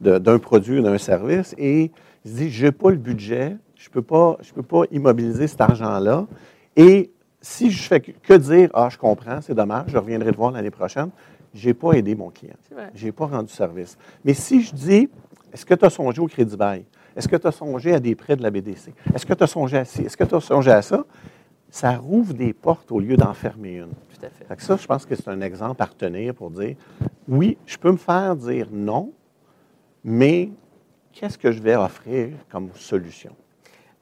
d'un 0.00 0.38
produit 0.38 0.78
ou 0.78 0.82
d'un 0.82 0.96
service 0.98 1.54
et 1.58 1.90
il 2.24 2.30
se 2.30 2.36
dit, 2.36 2.50
je 2.50 2.66
n'ai 2.66 2.72
pas 2.72 2.90
le 2.90 2.96
budget, 2.96 3.56
je 3.78 3.88
ne 3.88 3.92
peux, 3.92 4.02
pas- 4.02 4.36
je 4.42 4.52
peux 4.52 4.62
pas 4.62 4.82
immobiliser 4.90 5.46
cet 5.46 5.60
argent-là. 5.60 6.26
Et 6.76 7.10
si 7.40 7.70
je 7.70 7.82
fais 7.84 8.00
que, 8.00 8.34
dire, 8.34 8.70
ah, 8.74 8.88
je 8.90 8.98
comprends, 8.98 9.40
c'est 9.40 9.54
dommage, 9.54 9.86
je 9.88 9.96
reviendrai 9.96 10.32
te 10.32 10.36
voir 10.36 10.50
l'année 10.50 10.70
prochaine, 10.70 11.10
je 11.54 11.68
n'ai 11.68 11.74
pas 11.74 11.92
aidé 11.92 12.14
mon 12.14 12.28
client. 12.30 12.56
Je 12.94 13.06
n'ai 13.06 13.12
pas 13.12 13.26
rendu 13.26 13.52
service. 13.52 13.96
Mais 14.24 14.34
si 14.34 14.62
je 14.62 14.74
dis, 14.74 15.08
est-ce 15.52 15.64
que 15.64 15.74
tu 15.74 15.84
as 15.84 15.90
songé 15.90 16.20
au 16.20 16.26
crédit 16.26 16.56
bail? 16.56 16.84
Est-ce 17.16 17.28
que 17.28 17.36
tu 17.36 17.46
as 17.46 17.52
songé 17.52 17.94
à 17.94 18.00
des 18.00 18.14
prêts 18.14 18.36
de 18.36 18.42
la 18.42 18.50
BDC? 18.50 18.92
Est-ce 19.14 19.24
que 19.24 19.32
tu 19.34 19.42
as 19.42 19.46
songé 19.46 19.78
à 19.78 19.84
ci? 19.84 20.02
Est-ce 20.02 20.16
que 20.16 20.24
tu 20.24 20.34
as 20.34 20.40
songé 20.40 20.70
à 20.70 20.82
ça? 20.82 21.04
Ça 21.70 21.96
rouvre 21.96 22.34
des 22.34 22.52
portes 22.52 22.90
au 22.92 22.98
lieu 23.00 23.16
d'en 23.16 23.32
fermer 23.34 23.76
une. 23.76 23.88
Tout 23.88 24.26
à 24.26 24.30
fait. 24.30 24.44
Fait 24.44 24.56
que 24.56 24.62
ça, 24.62 24.76
je 24.76 24.86
pense 24.86 25.06
que 25.06 25.14
c'est 25.14 25.28
un 25.28 25.40
exemple 25.40 25.82
à 25.82 25.86
retenir 25.86 26.34
pour 26.34 26.50
dire, 26.50 26.76
oui, 27.28 27.56
je 27.66 27.76
peux 27.76 27.92
me 27.92 27.96
faire 27.96 28.34
dire 28.36 28.68
non, 28.72 29.12
mais 30.04 30.50
qu'est-ce 31.12 31.38
que 31.38 31.52
je 31.52 31.60
vais 31.60 31.76
offrir 31.76 32.30
comme 32.50 32.70
solution? 32.74 33.34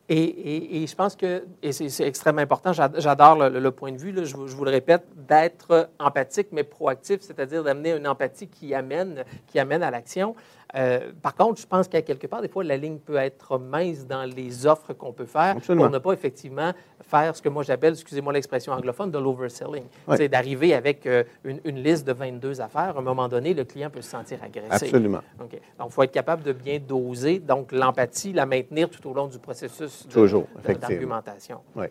Et, 0.08 0.86
je 0.86 0.94
pense 0.94 1.16
que, 1.16 1.44
et 1.62 1.72
c'est 1.72 2.06
extrêmement 2.06 2.40
important, 2.42 2.72
j'ad- 2.72 2.94
j'adore 2.98 3.48
le, 3.48 3.70
point 3.72 3.90
de 3.90 3.98
vue, 3.98 4.14
je, 4.25 4.36
vous- 4.36 4.46
je 4.46 4.54
vous 4.54 4.64
le 4.64 4.70
répète, 4.70 5.04
d'être 5.16 5.90
empathique 5.98 6.48
mais 6.52 6.62
proactif, 6.62 7.22
c'est-à-dire 7.22 7.64
d'amener 7.64 7.90
une 7.96 8.06
empathie 8.06 8.46
qui 8.46 8.72
amène, 8.72 9.25
qui 9.48 9.58
amène 9.58 9.82
à 9.82 9.90
l'action. 9.90 10.36
Euh, 10.75 11.12
par 11.23 11.35
contre, 11.35 11.61
je 11.61 11.66
pense 11.66 11.87
qu'à 11.87 12.02
quelque 12.02 12.26
part, 12.26 12.42
des 12.42 12.49
fois, 12.49 12.64
la 12.64 12.76
ligne 12.76 12.99
peut 12.99 13.16
être 13.16 13.56
mince 13.58 14.04
dans 14.06 14.25
les 14.25 14.66
offres 14.66 14.92
qu'on 14.94 15.12
peut 15.12 15.25
faire 15.25 15.56
Absolument. 15.56 15.85
pour 15.85 15.92
ne 15.92 15.99
pas 15.99 16.12
effectivement 16.12 16.73
faire 17.02 17.37
ce 17.37 17.40
que 17.40 17.49
moi 17.49 17.62
j'appelle, 17.62 17.92
excusez-moi 17.92 18.32
l'expression 18.32 18.73
anglophone, 18.73 19.11
de 19.12 19.18
l'overselling. 19.18 19.85
Oui. 20.08 20.16
C'est 20.16 20.28
d'arriver 20.28 20.75
avec 20.75 21.06
euh, 21.06 21.23
une, 21.44 21.61
une 21.64 21.82
liste 21.82 22.06
de 22.06 22.12
22 22.12 22.61
affaires. 22.61 22.96
À 22.96 22.99
un 22.99 23.02
moment 23.02 23.28
donné, 23.28 23.54
le 23.54 23.64
client 23.64 23.90
peut 23.90 24.02
se 24.02 24.11
sentir 24.11 24.42
agressé. 24.42 24.87
Absolument. 24.87 25.20
Donc, 25.38 25.52
il 25.54 25.90
faut 25.92 26.02
être 26.02 26.12
capable 26.12 26.42
de 26.42 26.52
bien 26.52 26.81
doser. 26.81 27.38
Donc, 27.38 27.70
l'empathie, 27.70 28.33
la 28.33 28.44
maintenir 28.44 28.90
tout 28.90 29.09
au 29.09 29.14
long 29.14 29.29
du 29.29 29.38
processus 29.38 30.07
de- 30.07 30.12
Toujours, 30.12 30.42
de- 30.55 30.61
effectivement. 30.61 30.88
d'argumentation. 30.88 31.61
Oui. 31.76 31.87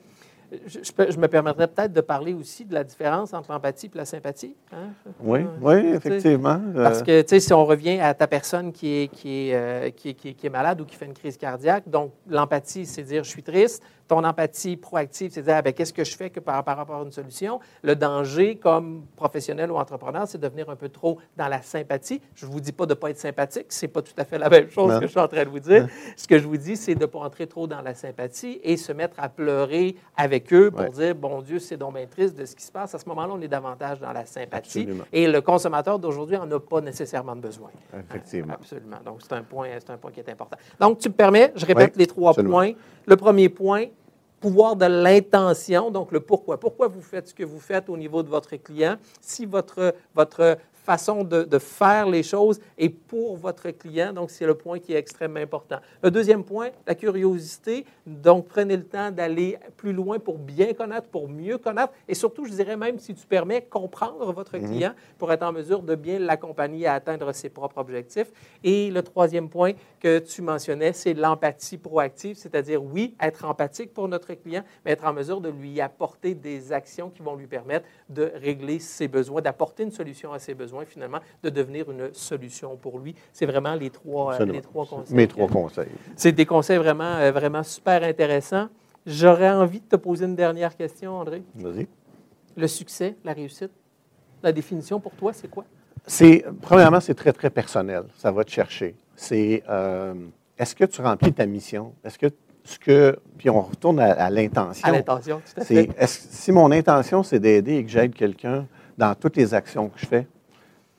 Je, 0.67 1.17
me 1.17 1.27
permettrais 1.27 1.67
peut-être 1.67 1.93
de 1.93 2.01
parler 2.01 2.33
aussi 2.33 2.65
de 2.65 2.73
la 2.73 2.83
différence 2.83 3.33
entre 3.33 3.51
l'empathie 3.51 3.87
et 3.93 3.97
la 3.97 4.05
sympathie. 4.05 4.55
hein? 4.71 4.89
Oui, 5.19 5.39
Euh, 5.41 5.45
oui, 5.61 5.93
effectivement. 5.95 6.59
Parce 6.75 7.01
Euh, 7.01 7.03
que, 7.03 7.21
tu 7.21 7.27
sais, 7.29 7.39
si 7.39 7.53
on 7.53 7.65
revient 7.65 7.99
à 7.99 8.13
ta 8.13 8.27
personne 8.27 8.71
qui 8.71 8.87
est, 9.03 9.07
qui, 9.07 9.49
est, 9.49 9.55
euh, 9.55 9.89
qui, 9.91 10.09
est, 10.09 10.13
qui 10.13 10.29
est- 10.29 10.33
qui 10.33 10.47
est 10.47 10.49
malade 10.49 10.81
ou 10.81 10.85
qui 10.85 10.95
fait 10.95 11.05
une 11.05 11.13
crise 11.13 11.37
cardiaque, 11.37 11.87
donc 11.87 12.11
l'empathie, 12.29 12.85
c'est 12.85 13.03
dire 13.03 13.23
je 13.23 13.29
suis 13.29 13.43
triste. 13.43 13.81
Ton 14.07 14.23
empathie 14.23 14.77
proactive, 14.77 15.31
c'est 15.33 15.41
dire 15.41 15.55
ah, 15.57 15.61
ben, 15.63 15.73
qu'est-ce 15.73 15.91
que 15.93 16.03
je 16.03 16.15
fais 16.15 16.29
que 16.29 16.39
par, 16.39 16.63
par 16.63 16.77
rapport 16.77 16.99
à 16.99 17.03
une 17.03 17.11
solution. 17.11 17.59
Le 17.81 17.95
danger, 17.95 18.55
comme 18.57 19.03
professionnel 19.15 19.71
ou 19.71 19.77
entrepreneur, 19.77 20.27
c'est 20.27 20.37
de 20.37 20.43
devenir 20.43 20.69
un 20.69 20.75
peu 20.75 20.89
trop 20.89 21.17
dans 21.35 21.47
la 21.47 21.61
sympathie. 21.63 22.21
Je 22.35 22.45
ne 22.45 22.51
vous 22.51 22.59
dis 22.59 22.71
pas 22.71 22.85
de 22.85 22.91
ne 22.91 22.95
pas 22.99 23.09
être 23.09 23.17
sympathique, 23.17 23.65
c'est 23.69 23.87
pas 23.87 24.03
tout 24.03 24.13
à 24.17 24.23
fait 24.25 24.37
la 24.37 24.47
même 24.49 24.69
chose 24.69 24.91
Non. 24.93 24.99
que 24.99 25.05
je 25.07 25.11
suis 25.11 25.19
en 25.19 25.27
train 25.27 25.43
de 25.43 25.49
vous 25.49 25.59
dire. 25.59 25.87
Ce 26.15 26.27
que 26.27 26.37
je 26.37 26.47
vous 26.47 26.57
dis, 26.57 26.75
c'est 26.77 26.93
de 26.93 26.99
ne 27.01 27.05
pas 27.07 27.19
entrer 27.19 27.47
trop 27.47 27.65
dans 27.65 27.81
la 27.81 27.95
sympathie 27.95 28.59
et 28.63 28.77
se 28.77 28.91
mettre 28.91 29.15
à 29.19 29.27
pleurer 29.27 29.95
avec 30.15 30.53
eux 30.53 30.69
pour 30.69 30.81
Ouais. 30.81 30.89
dire 30.91 31.15
bon 31.15 31.41
Dieu, 31.41 31.57
c'est 31.57 31.77
donc 31.77 31.95
bien 31.95 32.05
triste 32.05 32.37
de 32.37 32.45
ce 32.45 32.55
qui 32.55 32.63
se 32.63 32.71
passe. 32.71 32.93
À 32.93 32.99
ce 32.99 33.09
moment-là, 33.09 33.33
on 33.33 33.41
est 33.41 33.47
davantage 33.47 33.99
dans 33.99 34.11
la 34.11 34.25
sympathie. 34.25 34.81
Absolument. 34.81 35.05
Et 35.11 35.27
le 35.27 35.41
consommateur 35.41 35.97
d'aujourd'hui 35.97 36.37
n'en 36.37 36.51
a 36.51 36.59
pas 36.59 36.79
nécessairement 36.81 37.35
besoin. 37.35 37.71
Effectivement. 37.97 38.53
Absolument. 38.53 38.97
Donc, 39.03 39.21
c'est 39.23 39.33
un, 39.33 39.41
point, 39.41 39.67
un 39.89 39.97
point 39.97 40.11
qui 40.11 40.19
est 40.19 40.29
important. 40.29 40.57
Donc, 40.79 40.99
tu 40.99 41.09
me 41.09 41.13
permets, 41.15 41.51
je 41.55 41.65
répète 41.65 41.93
Oui, 41.95 41.99
les 42.01 42.07
trois 42.07 42.29
absolument. 42.31 42.53
points. 42.57 42.71
Le 43.07 43.15
premier 43.15 43.49
point, 43.49 43.85
pouvoir 44.45 44.75
de 44.75 44.85
l'intention, 44.85 45.89
donc 45.89 46.11
le 46.11 46.19
pourquoi. 46.19 46.59
Pourquoi 46.59 46.87
vous 46.87 47.01
faites 47.01 47.29
ce 47.29 47.33
que 47.33 47.43
vous 47.43 47.59
faites 47.59 47.89
au 47.89 47.97
niveau 47.97 48.21
de 48.21 48.29
votre 48.29 48.55
client? 48.57 48.97
Si 49.19 49.47
votre, 49.47 49.95
votre 50.13 50.59
façon 50.85 51.23
de, 51.23 51.43
de 51.43 51.59
faire 51.59 52.07
les 52.07 52.23
choses 52.23 52.59
est 52.77 52.89
pour 52.89 53.35
votre 53.35 53.69
client, 53.71 54.13
donc 54.13 54.29
c'est 54.29 54.45
le 54.45 54.55
point 54.55 54.79
qui 54.79 54.93
est 54.93 54.97
extrêmement 54.97 55.39
important. 55.39 55.79
Le 56.03 56.11
deuxième 56.11 56.43
point, 56.43 56.69
la 56.85 56.95
curiosité. 56.95 57.85
Donc, 58.05 58.47
prenez 58.47 58.77
le 58.77 58.83
temps 58.83 59.11
d'aller 59.11 59.57
plus 59.77 59.93
loin 59.93 60.19
pour 60.19 60.37
bien 60.37 60.73
connaître, 60.73 61.07
pour 61.07 61.27
mieux 61.27 61.57
connaître, 61.57 61.91
et 62.07 62.13
surtout, 62.13 62.45
je 62.45 62.51
dirais 62.51 62.77
même, 62.77 62.99
si 62.99 63.15
tu 63.15 63.25
permets, 63.25 63.63
comprendre 63.63 64.31
votre 64.31 64.57
client 64.57 64.93
pour 65.17 65.31
être 65.31 65.43
en 65.43 65.51
mesure 65.51 65.81
de 65.81 65.95
bien 65.95 66.19
l'accompagner 66.19 66.85
à 66.85 66.93
atteindre 66.93 67.31
ses 67.33 67.49
propres 67.49 67.79
objectifs. 67.79 68.31
Et 68.63 68.91
le 68.91 69.01
troisième 69.01 69.49
point 69.49 69.73
que 69.99 70.19
tu 70.19 70.41
mentionnais, 70.41 70.93
c'est 70.93 71.13
l'empathie 71.13 71.77
proactive, 71.77 72.35
c'est-à-dire, 72.35 72.83
oui, 72.83 73.15
être 73.19 73.45
empathique 73.45 73.93
pour 73.93 74.07
notre 74.07 74.33
client, 74.33 74.63
mais 74.83 74.91
être 74.91 75.05
en 75.05 75.13
mesure 75.13 75.41
de 75.41 75.49
lui 75.49 75.81
apporter 75.81 76.35
des 76.35 76.71
actions 76.71 77.09
qui 77.09 77.23
vont 77.23 77.35
lui 77.35 77.47
permettre 77.47 77.85
de 78.09 78.31
régler 78.35 78.79
ses 78.79 79.07
besoins, 79.07 79.41
d'apporter 79.41 79.83
une 79.83 79.91
solution 79.91 80.31
à 80.31 80.39
ses 80.39 80.53
besoins, 80.53 80.74
finalement, 80.83 81.19
de 81.43 81.49
devenir 81.49 81.89
une 81.91 82.13
solution 82.13 82.75
pour 82.75 82.99
lui. 82.99 83.15
C'est 83.31 83.45
vraiment 83.45 83.75
les 83.75 83.89
trois, 83.89 84.41
euh, 84.41 84.45
les 84.45 84.61
trois 84.61 84.85
conseils. 84.85 85.15
Mes 85.15 85.27
trois 85.27 85.47
conseils. 85.47 85.87
c'est 86.15 86.31
des 86.31 86.45
conseils 86.45 86.77
vraiment, 86.77 87.15
euh, 87.17 87.31
vraiment 87.31 87.63
super 87.63 88.03
intéressants. 88.03 88.67
J'aurais 89.05 89.51
envie 89.51 89.79
de 89.79 89.85
te 89.85 89.95
poser 89.95 90.25
une 90.25 90.35
dernière 90.35 90.75
question, 90.75 91.15
André. 91.15 91.43
Vas-y. 91.55 91.87
Le 92.57 92.67
succès, 92.67 93.15
la 93.23 93.33
réussite, 93.33 93.71
la 94.41 94.51
définition 94.51 94.99
pour 94.99 95.11
toi, 95.13 95.31
c'est 95.33 95.49
quoi? 95.49 95.65
C'est, 96.07 96.45
premièrement, 96.61 96.99
c'est 96.99 97.13
très, 97.13 97.33
très 97.33 97.49
personnel. 97.49 98.03
Ça 98.17 98.31
va 98.31 98.43
te 98.43 98.51
chercher. 98.51 98.95
C'est, 99.15 99.63
euh, 99.69 100.13
est-ce 100.57 100.75
que 100.75 100.85
tu 100.85 101.01
remplis 101.01 101.33
ta 101.33 101.45
mission? 101.45 101.93
Est-ce 102.03 102.17
que, 102.17 102.27
ce 102.63 102.79
que, 102.79 103.19
puis 103.37 103.49
on 103.49 103.61
retourne 103.61 103.99
à, 103.99 104.29
l'intention. 104.29 104.87
À 104.87 104.91
l'intention, 104.91 105.39
tout 105.39 105.61
à 105.61 105.65
fait. 105.65 105.89
si 106.07 106.51
mon 106.51 106.71
intention, 106.71 107.23
c'est 107.23 107.39
d'aider 107.39 107.75
et 107.77 107.83
que 107.83 107.89
j'aide 107.89 108.13
quelqu'un 108.13 108.65
dans 108.97 109.13
toutes 109.15 109.35
les 109.37 109.53
actions 109.53 109.89
que 109.89 109.99
je 109.99 110.05
fais, 110.05 110.27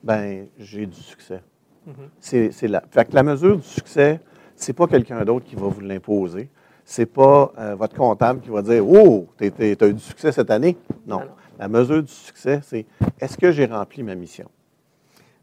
ben 0.07 0.47
j'ai 0.59 0.87
du 0.87 1.01
succès. 1.01 1.43
Mhm. 1.87 1.95
C'est, 2.21 2.51
fait 2.53 3.05
que 3.05 3.15
la 3.15 3.23
mesure 3.23 3.57
du 3.57 3.63
succès, 3.67 4.21
c'est 4.55 4.73
pas 4.73 4.87
quelqu'un 4.87 5.25
d'autre 5.25 5.45
qui 5.45 5.57
va 5.57 5.67
vous 5.67 5.81
l'imposer. 5.81 6.49
C'est 6.85 7.07
pas 7.07 7.53
euh, 7.59 7.75
votre 7.75 7.97
comptable 7.97 8.41
qui 8.41 8.49
va 8.51 8.63
dire 8.63 8.89
Oh, 8.89 9.27
tu 9.37 9.53
as 9.61 9.87
eu 9.89 9.95
du 9.95 10.01
succès 10.01 10.31
cette 10.31 10.51
année. 10.51 10.77
Non. 11.07 11.23
La 11.59 11.69
mesure 11.69 12.03
du 12.03 12.13
succès, 12.13 12.61
c'est 12.63 12.87
est-ce 13.21 13.37
que 13.37 13.51
j'ai 13.51 13.67
rempli 13.67 14.03
ma 14.05 14.15
mission? 14.15 14.49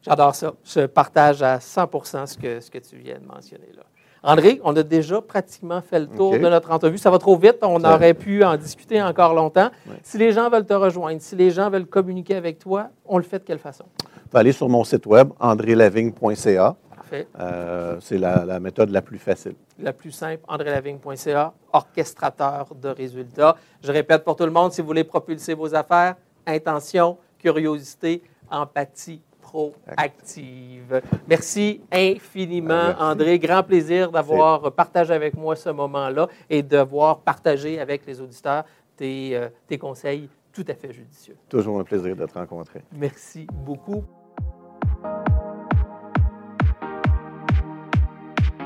J'adore 0.02 0.36
ça. 0.36 0.54
Je 0.64 0.86
partage 0.86 1.42
à 1.44 1.60
100 1.60 2.26
ce 2.26 2.38
que, 2.38 2.60
ce 2.62 2.72
que 2.72 2.78
tu 2.78 2.96
viens 2.98 3.20
de 3.20 3.26
mentionner 3.26 3.70
là. 3.76 3.84
André, 4.26 4.62
on 4.64 4.74
a 4.78 4.84
déjà 4.84 5.22
pratiquement 5.22 5.82
fait 5.82 6.00
le 6.00 6.08
tour 6.08 6.32
de 6.32 6.38
notre 6.38 6.72
entrevue. 6.72 6.98
Ça 6.98 7.12
va 7.12 7.18
trop 7.20 7.36
vite. 7.36 7.58
On 7.62 7.80
Ça- 7.82 7.96
aurait 7.96 8.14
pu 8.14 8.42
en 8.46 8.56
discuter 8.56 9.02
encore 9.02 9.34
longtemps. 9.34 9.70
Si 10.02 10.18
les 10.18 10.32
gens 10.32 10.50
veulent 10.50 10.66
te 10.66 10.74
rejoindre, 10.74 11.22
si 11.22 11.36
les 11.36 11.52
gens 11.52 11.70
veulent 11.70 11.86
communiquer 11.86 12.36
avec 12.36 12.58
toi, 12.58 12.88
on 13.06 13.18
le 13.18 13.24
fait 13.24 13.40
de 13.40 13.44
quelle 13.44 13.60
façon? 13.60 13.84
Peux 14.34 14.40
aller 14.40 14.52
sur 14.52 14.68
mon 14.68 14.84
site 14.84 15.06
web, 15.06 15.30
andrélavigne.ca. 15.40 16.76
Euh, 17.40 17.98
c'est 18.02 18.18
la, 18.18 18.44
la 18.46 18.60
méthode 18.60 18.90
la 18.90 19.04
plus 19.04 19.20
facile. 19.20 19.54
la 19.78 19.94
plus 19.94 20.10
simple, 20.10 20.42
andrélavigne.ca, 20.48 21.54
orchestrateur 21.72 22.74
de 22.74 22.90
résultats. 22.90 23.56
Je 23.84 23.92
répète 23.92 24.24
pour 24.24 24.36
tout 24.36 24.46
le 24.46 24.52
monde, 24.52 24.72
si 24.72 24.82
vous 24.82 24.88
voulez 24.88 25.04
propulser 25.04 25.54
vos 25.54 25.76
affaires, 25.76 26.16
intention, 26.48 27.20
curiosité, 27.38 28.24
empathie 28.50 29.22
proactive. 29.40 31.00
Merci 31.28 31.82
infiniment, 31.92 32.96
André. 32.98 33.38
Grand 33.38 33.62
plaisir 33.62 34.10
d'avoir 34.10 34.72
partagé 34.72 35.14
avec 35.14 35.36
moi 35.36 35.56
ce 35.56 35.70
moment-là 35.70 36.28
et 36.50 36.64
d'avoir 36.64 37.20
partagé 37.20 37.80
avec 37.80 38.04
les 38.08 38.20
auditeurs 38.20 38.64
tes, 38.98 39.36
euh, 39.36 39.50
tes 39.68 39.78
conseils 39.78 40.28
tout 40.52 40.66
à 40.68 40.74
fait 40.74 40.92
judicieux. 40.92 41.36
Toujours 41.50 41.80
un 41.80 41.84
plaisir 41.84 42.16
de 42.16 42.26
te 42.26 42.34
rencontrer. 42.34 42.82
Merci 42.92 43.46
beaucoup. 43.52 44.04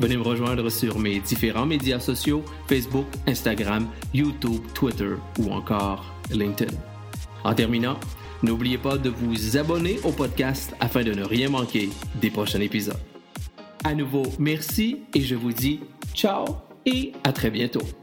venez 0.00 0.16
me 0.16 0.22
rejoindre 0.22 0.68
sur 0.70 0.98
mes 0.98 1.20
différents 1.20 1.66
médias 1.66 2.00
sociaux 2.00 2.44
Facebook, 2.68 3.06
Instagram, 3.26 3.86
YouTube, 4.14 4.62
Twitter 4.74 5.14
ou 5.38 5.52
encore 5.52 6.04
LinkedIn. 6.30 6.74
En 7.44 7.54
terminant, 7.54 7.98
n'oubliez 8.42 8.78
pas 8.78 8.98
de 8.98 9.10
vous 9.10 9.56
abonner 9.56 9.98
au 10.04 10.12
podcast 10.12 10.74
afin 10.80 11.02
de 11.02 11.12
ne 11.12 11.24
rien 11.24 11.48
manquer 11.48 11.90
des 12.20 12.30
prochains 12.30 12.60
épisodes. 12.60 12.98
À 13.84 13.94
nouveau, 13.94 14.24
merci 14.38 14.98
et 15.14 15.20
je 15.20 15.34
vous 15.34 15.52
dis 15.52 15.80
ciao 16.14 16.44
et 16.86 17.12
à 17.24 17.32
très 17.32 17.50
bientôt. 17.50 17.99